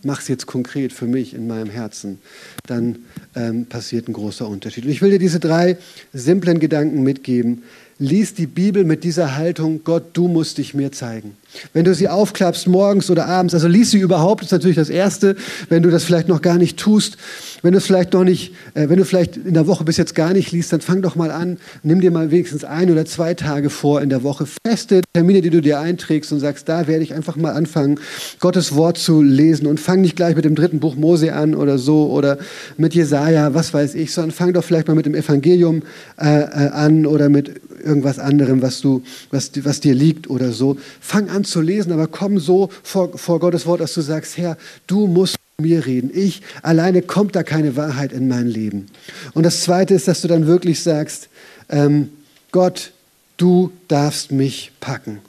[0.03, 2.19] Mach es jetzt konkret für mich in meinem Herzen.
[2.67, 2.99] Dann
[3.35, 4.85] ähm, passiert ein großer Unterschied.
[4.85, 5.77] Und ich will dir diese drei
[6.13, 7.63] simplen Gedanken mitgeben,
[7.97, 11.37] lies die Bibel mit dieser Haltung, Gott, du musst dich mir zeigen.
[11.73, 15.35] Wenn du sie aufklappst morgens oder abends, also lies sie überhaupt, ist natürlich das Erste.
[15.69, 17.17] Wenn du das vielleicht noch gar nicht tust,
[17.61, 20.13] wenn du es vielleicht noch nicht, äh, wenn du vielleicht in der Woche bis jetzt
[20.13, 23.33] gar nicht liest, dann fang doch mal an, nimm dir mal wenigstens ein oder zwei
[23.33, 27.03] Tage vor in der Woche, feste Termine, die du dir einträgst und sagst, da werde
[27.03, 27.99] ich einfach mal anfangen,
[28.39, 31.77] Gottes Wort zu lesen und fang nicht gleich mit dem dritten Buch Mose an oder
[31.77, 32.37] so oder
[32.77, 35.83] mit Jesaja, was weiß ich, sondern fang doch vielleicht mal mit dem Evangelium
[36.19, 40.77] äh, äh, an oder mit irgendwas anderem, was, du, was, was dir liegt oder so.
[40.99, 44.57] Fang an zu lesen, aber komm so vor, vor Gottes Wort, dass du sagst, Herr,
[44.87, 46.11] du musst mir reden.
[46.13, 48.87] Ich alleine kommt da keine Wahrheit in mein Leben.
[49.33, 51.29] Und das Zweite ist, dass du dann wirklich sagst,
[51.69, 52.09] ähm,
[52.51, 52.91] Gott,
[53.37, 55.19] du darfst mich packen.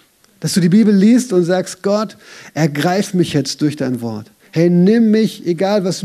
[0.40, 2.16] Dass du die Bibel liest und sagst, Gott,
[2.54, 4.30] ergreif mich jetzt durch dein Wort.
[4.56, 6.02] Hey, nimm mich, egal was,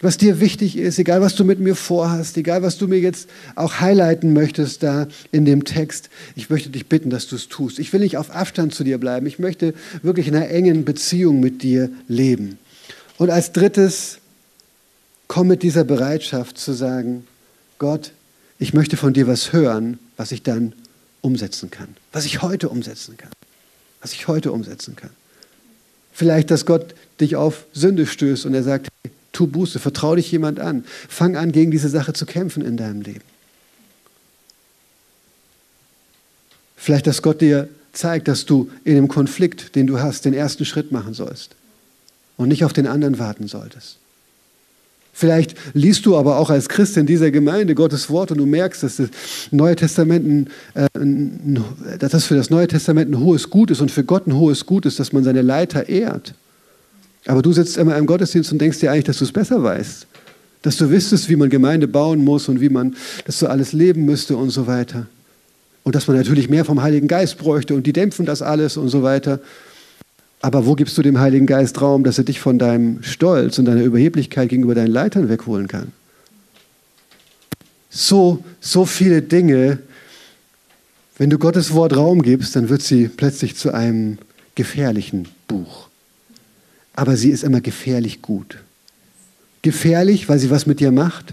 [0.00, 3.28] was dir wichtig ist, egal was du mit mir vorhast, egal was du mir jetzt
[3.54, 6.10] auch highlighten möchtest da in dem Text.
[6.34, 7.78] Ich möchte dich bitten, dass du es tust.
[7.78, 9.26] Ich will nicht auf Abstand zu dir bleiben.
[9.26, 12.58] Ich möchte wirklich in einer engen Beziehung mit dir leben.
[13.16, 14.18] Und als drittes,
[15.28, 17.24] komm mit dieser Bereitschaft zu sagen,
[17.78, 18.10] Gott,
[18.58, 20.72] ich möchte von dir was hören, was ich dann
[21.20, 23.30] umsetzen kann, was ich heute umsetzen kann,
[24.00, 25.10] was ich heute umsetzen kann.
[26.14, 30.30] Vielleicht, dass Gott dich auf Sünde stößt und er sagt, hey, tu Buße, vertrau dich
[30.30, 33.24] jemand an, fang an, gegen diese Sache zu kämpfen in deinem Leben.
[36.76, 40.64] Vielleicht, dass Gott dir zeigt, dass du in dem Konflikt, den du hast, den ersten
[40.64, 41.56] Schritt machen sollst
[42.36, 43.98] und nicht auf den anderen warten solltest.
[45.16, 48.82] Vielleicht liest du aber auch als Christ in dieser Gemeinde Gottes Wort und du merkst,
[48.82, 49.08] dass das,
[49.52, 50.88] Neue Testament äh,
[52.00, 54.66] dass das für das Neue Testament ein hohes Gut ist und für Gott ein hohes
[54.66, 56.34] Gut ist, dass man seine Leiter ehrt.
[57.26, 60.08] Aber du sitzt immer im Gottesdienst und denkst dir eigentlich, dass du es besser weißt.
[60.62, 64.04] Dass du wüsstest, wie man Gemeinde bauen muss und wie man das so alles leben
[64.04, 65.06] müsste und so weiter.
[65.84, 68.88] Und dass man natürlich mehr vom Heiligen Geist bräuchte und die dämpfen das alles und
[68.88, 69.38] so weiter.
[70.44, 73.64] Aber wo gibst du dem Heiligen Geist Raum, dass er dich von deinem Stolz und
[73.64, 75.92] deiner Überheblichkeit gegenüber deinen Leitern wegholen kann?
[77.88, 79.78] So, so viele Dinge,
[81.16, 84.18] wenn du Gottes Wort Raum gibst, dann wird sie plötzlich zu einem
[84.54, 85.88] gefährlichen Buch.
[86.94, 88.58] Aber sie ist immer gefährlich gut.
[89.62, 91.32] Gefährlich, weil sie was mit dir macht,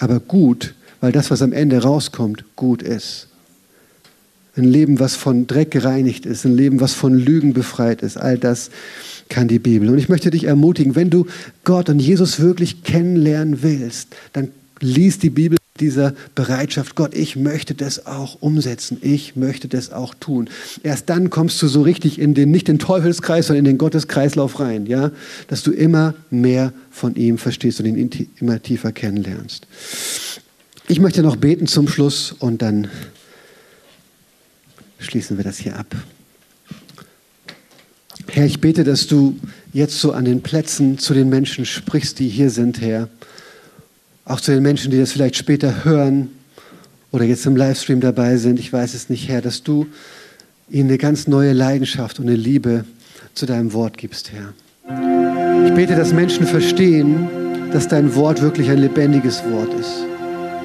[0.00, 3.28] aber gut, weil das, was am Ende rauskommt, gut ist.
[4.56, 8.16] Ein Leben, was von Dreck gereinigt ist, ein Leben, was von Lügen befreit ist.
[8.16, 8.70] All das
[9.28, 9.88] kann die Bibel.
[9.88, 11.26] Und ich möchte dich ermutigen, wenn du
[11.64, 14.50] Gott und Jesus wirklich kennenlernen willst, dann
[14.80, 20.14] liest die Bibel dieser Bereitschaft, Gott, ich möchte das auch umsetzen, ich möchte das auch
[20.14, 20.48] tun.
[20.84, 24.60] Erst dann kommst du so richtig in den, nicht den Teufelskreis, sondern in den Gotteskreislauf
[24.60, 25.10] rein, ja,
[25.48, 29.66] dass du immer mehr von ihm verstehst und ihn immer tiefer kennenlernst.
[30.86, 32.88] Ich möchte noch beten zum Schluss und dann
[35.04, 35.94] schließen wir das hier ab.
[38.28, 39.38] Herr, ich bete, dass du
[39.72, 43.08] jetzt so an den Plätzen zu den Menschen sprichst, die hier sind, Herr.
[44.24, 46.30] Auch zu den Menschen, die das vielleicht später hören
[47.12, 48.58] oder jetzt im Livestream dabei sind.
[48.58, 49.86] Ich weiß es nicht, Herr, dass du
[50.68, 52.84] ihnen eine ganz neue Leidenschaft und eine Liebe
[53.34, 54.52] zu deinem Wort gibst, Herr.
[55.66, 57.28] Ich bete, dass Menschen verstehen,
[57.72, 60.04] dass dein Wort wirklich ein lebendiges Wort ist.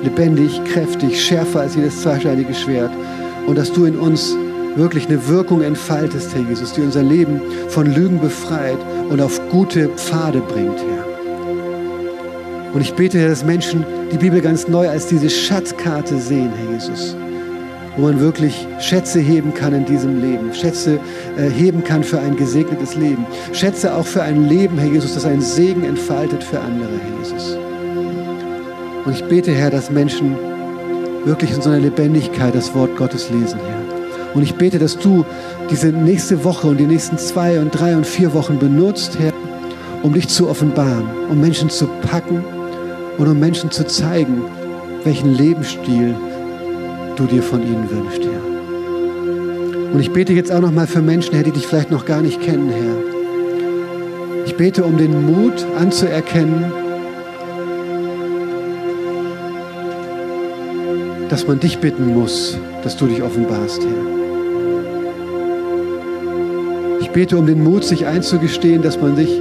[0.03, 2.91] Lebendig, kräftig, schärfer als jedes zweischneidige Schwert.
[3.47, 4.35] Und dass du in uns
[4.75, 8.77] wirklich eine Wirkung entfaltest, Herr Jesus, die unser Leben von Lügen befreit
[9.09, 10.99] und auf gute Pfade bringt, Herr.
[12.73, 17.15] Und ich bete, dass Menschen die Bibel ganz neu als diese Schatzkarte sehen, Herr Jesus,
[17.97, 20.99] wo man wirklich Schätze heben kann in diesem Leben, Schätze
[21.37, 25.25] äh, heben kann für ein gesegnetes Leben, Schätze auch für ein Leben, Herr Jesus, das
[25.25, 27.57] einen Segen entfaltet für andere, Herr Jesus.
[29.05, 30.35] Und ich bete, Herr, dass Menschen
[31.25, 34.35] wirklich in so einer Lebendigkeit das Wort Gottes lesen, Herr.
[34.35, 35.25] Und ich bete, dass du
[35.69, 39.33] diese nächste Woche und die nächsten zwei und drei und vier Wochen benutzt, Herr,
[40.03, 42.43] um dich zu offenbaren, um Menschen zu packen
[43.17, 44.43] und um Menschen zu zeigen,
[45.03, 46.15] welchen Lebensstil
[47.15, 49.93] du dir von ihnen wünschst, Herr.
[49.93, 52.21] Und ich bete jetzt auch noch mal für Menschen, Herr, die dich vielleicht noch gar
[52.21, 54.45] nicht kennen, Herr.
[54.45, 56.71] Ich bete um den Mut anzuerkennen,
[61.29, 64.19] dass man dich bitten muss, dass du dich offenbarst, Herr.
[66.99, 69.39] Ich bete um den Mut, sich einzugestehen, dass man sich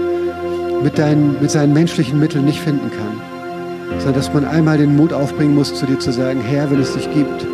[0.83, 5.13] mit, deinen, mit seinen menschlichen Mitteln nicht finden kann, sondern dass man einmal den Mut
[5.13, 7.47] aufbringen muss, zu dir zu sagen, Herr, wenn es dich gibt,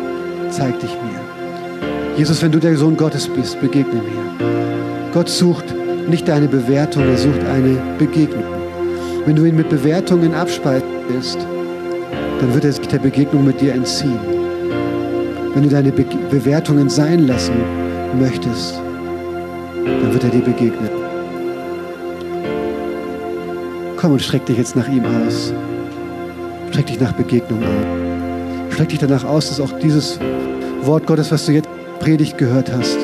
[0.51, 2.17] zeig dich mir.
[2.17, 4.47] Jesus, wenn du der Sohn Gottes bist, begegne mir.
[5.13, 5.65] Gott sucht
[6.09, 8.43] nicht deine Bewertung, er sucht eine Begegnung.
[9.25, 11.39] Wenn du ihn mit Bewertungen abspeisen willst,
[12.39, 14.19] dann wird er sich der Begegnung mit dir entziehen.
[15.53, 17.55] Wenn du deine Be Bewertungen sein lassen
[18.19, 18.75] möchtest,
[19.85, 20.89] dann wird er dir begegnen.
[23.97, 25.53] Komm und streck dich jetzt nach ihm aus.
[26.71, 28.73] Streck dich nach Begegnung aus.
[28.73, 30.19] Streck dich danach aus, dass auch dieses
[30.81, 31.69] Wort Gottes, was du jetzt
[31.99, 32.97] Predigt gehört hast,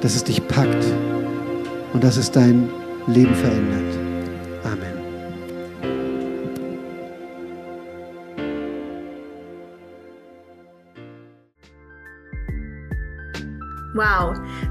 [0.00, 0.84] dass es dich packt
[1.92, 2.68] und dass es dein
[3.06, 4.01] Leben verändert.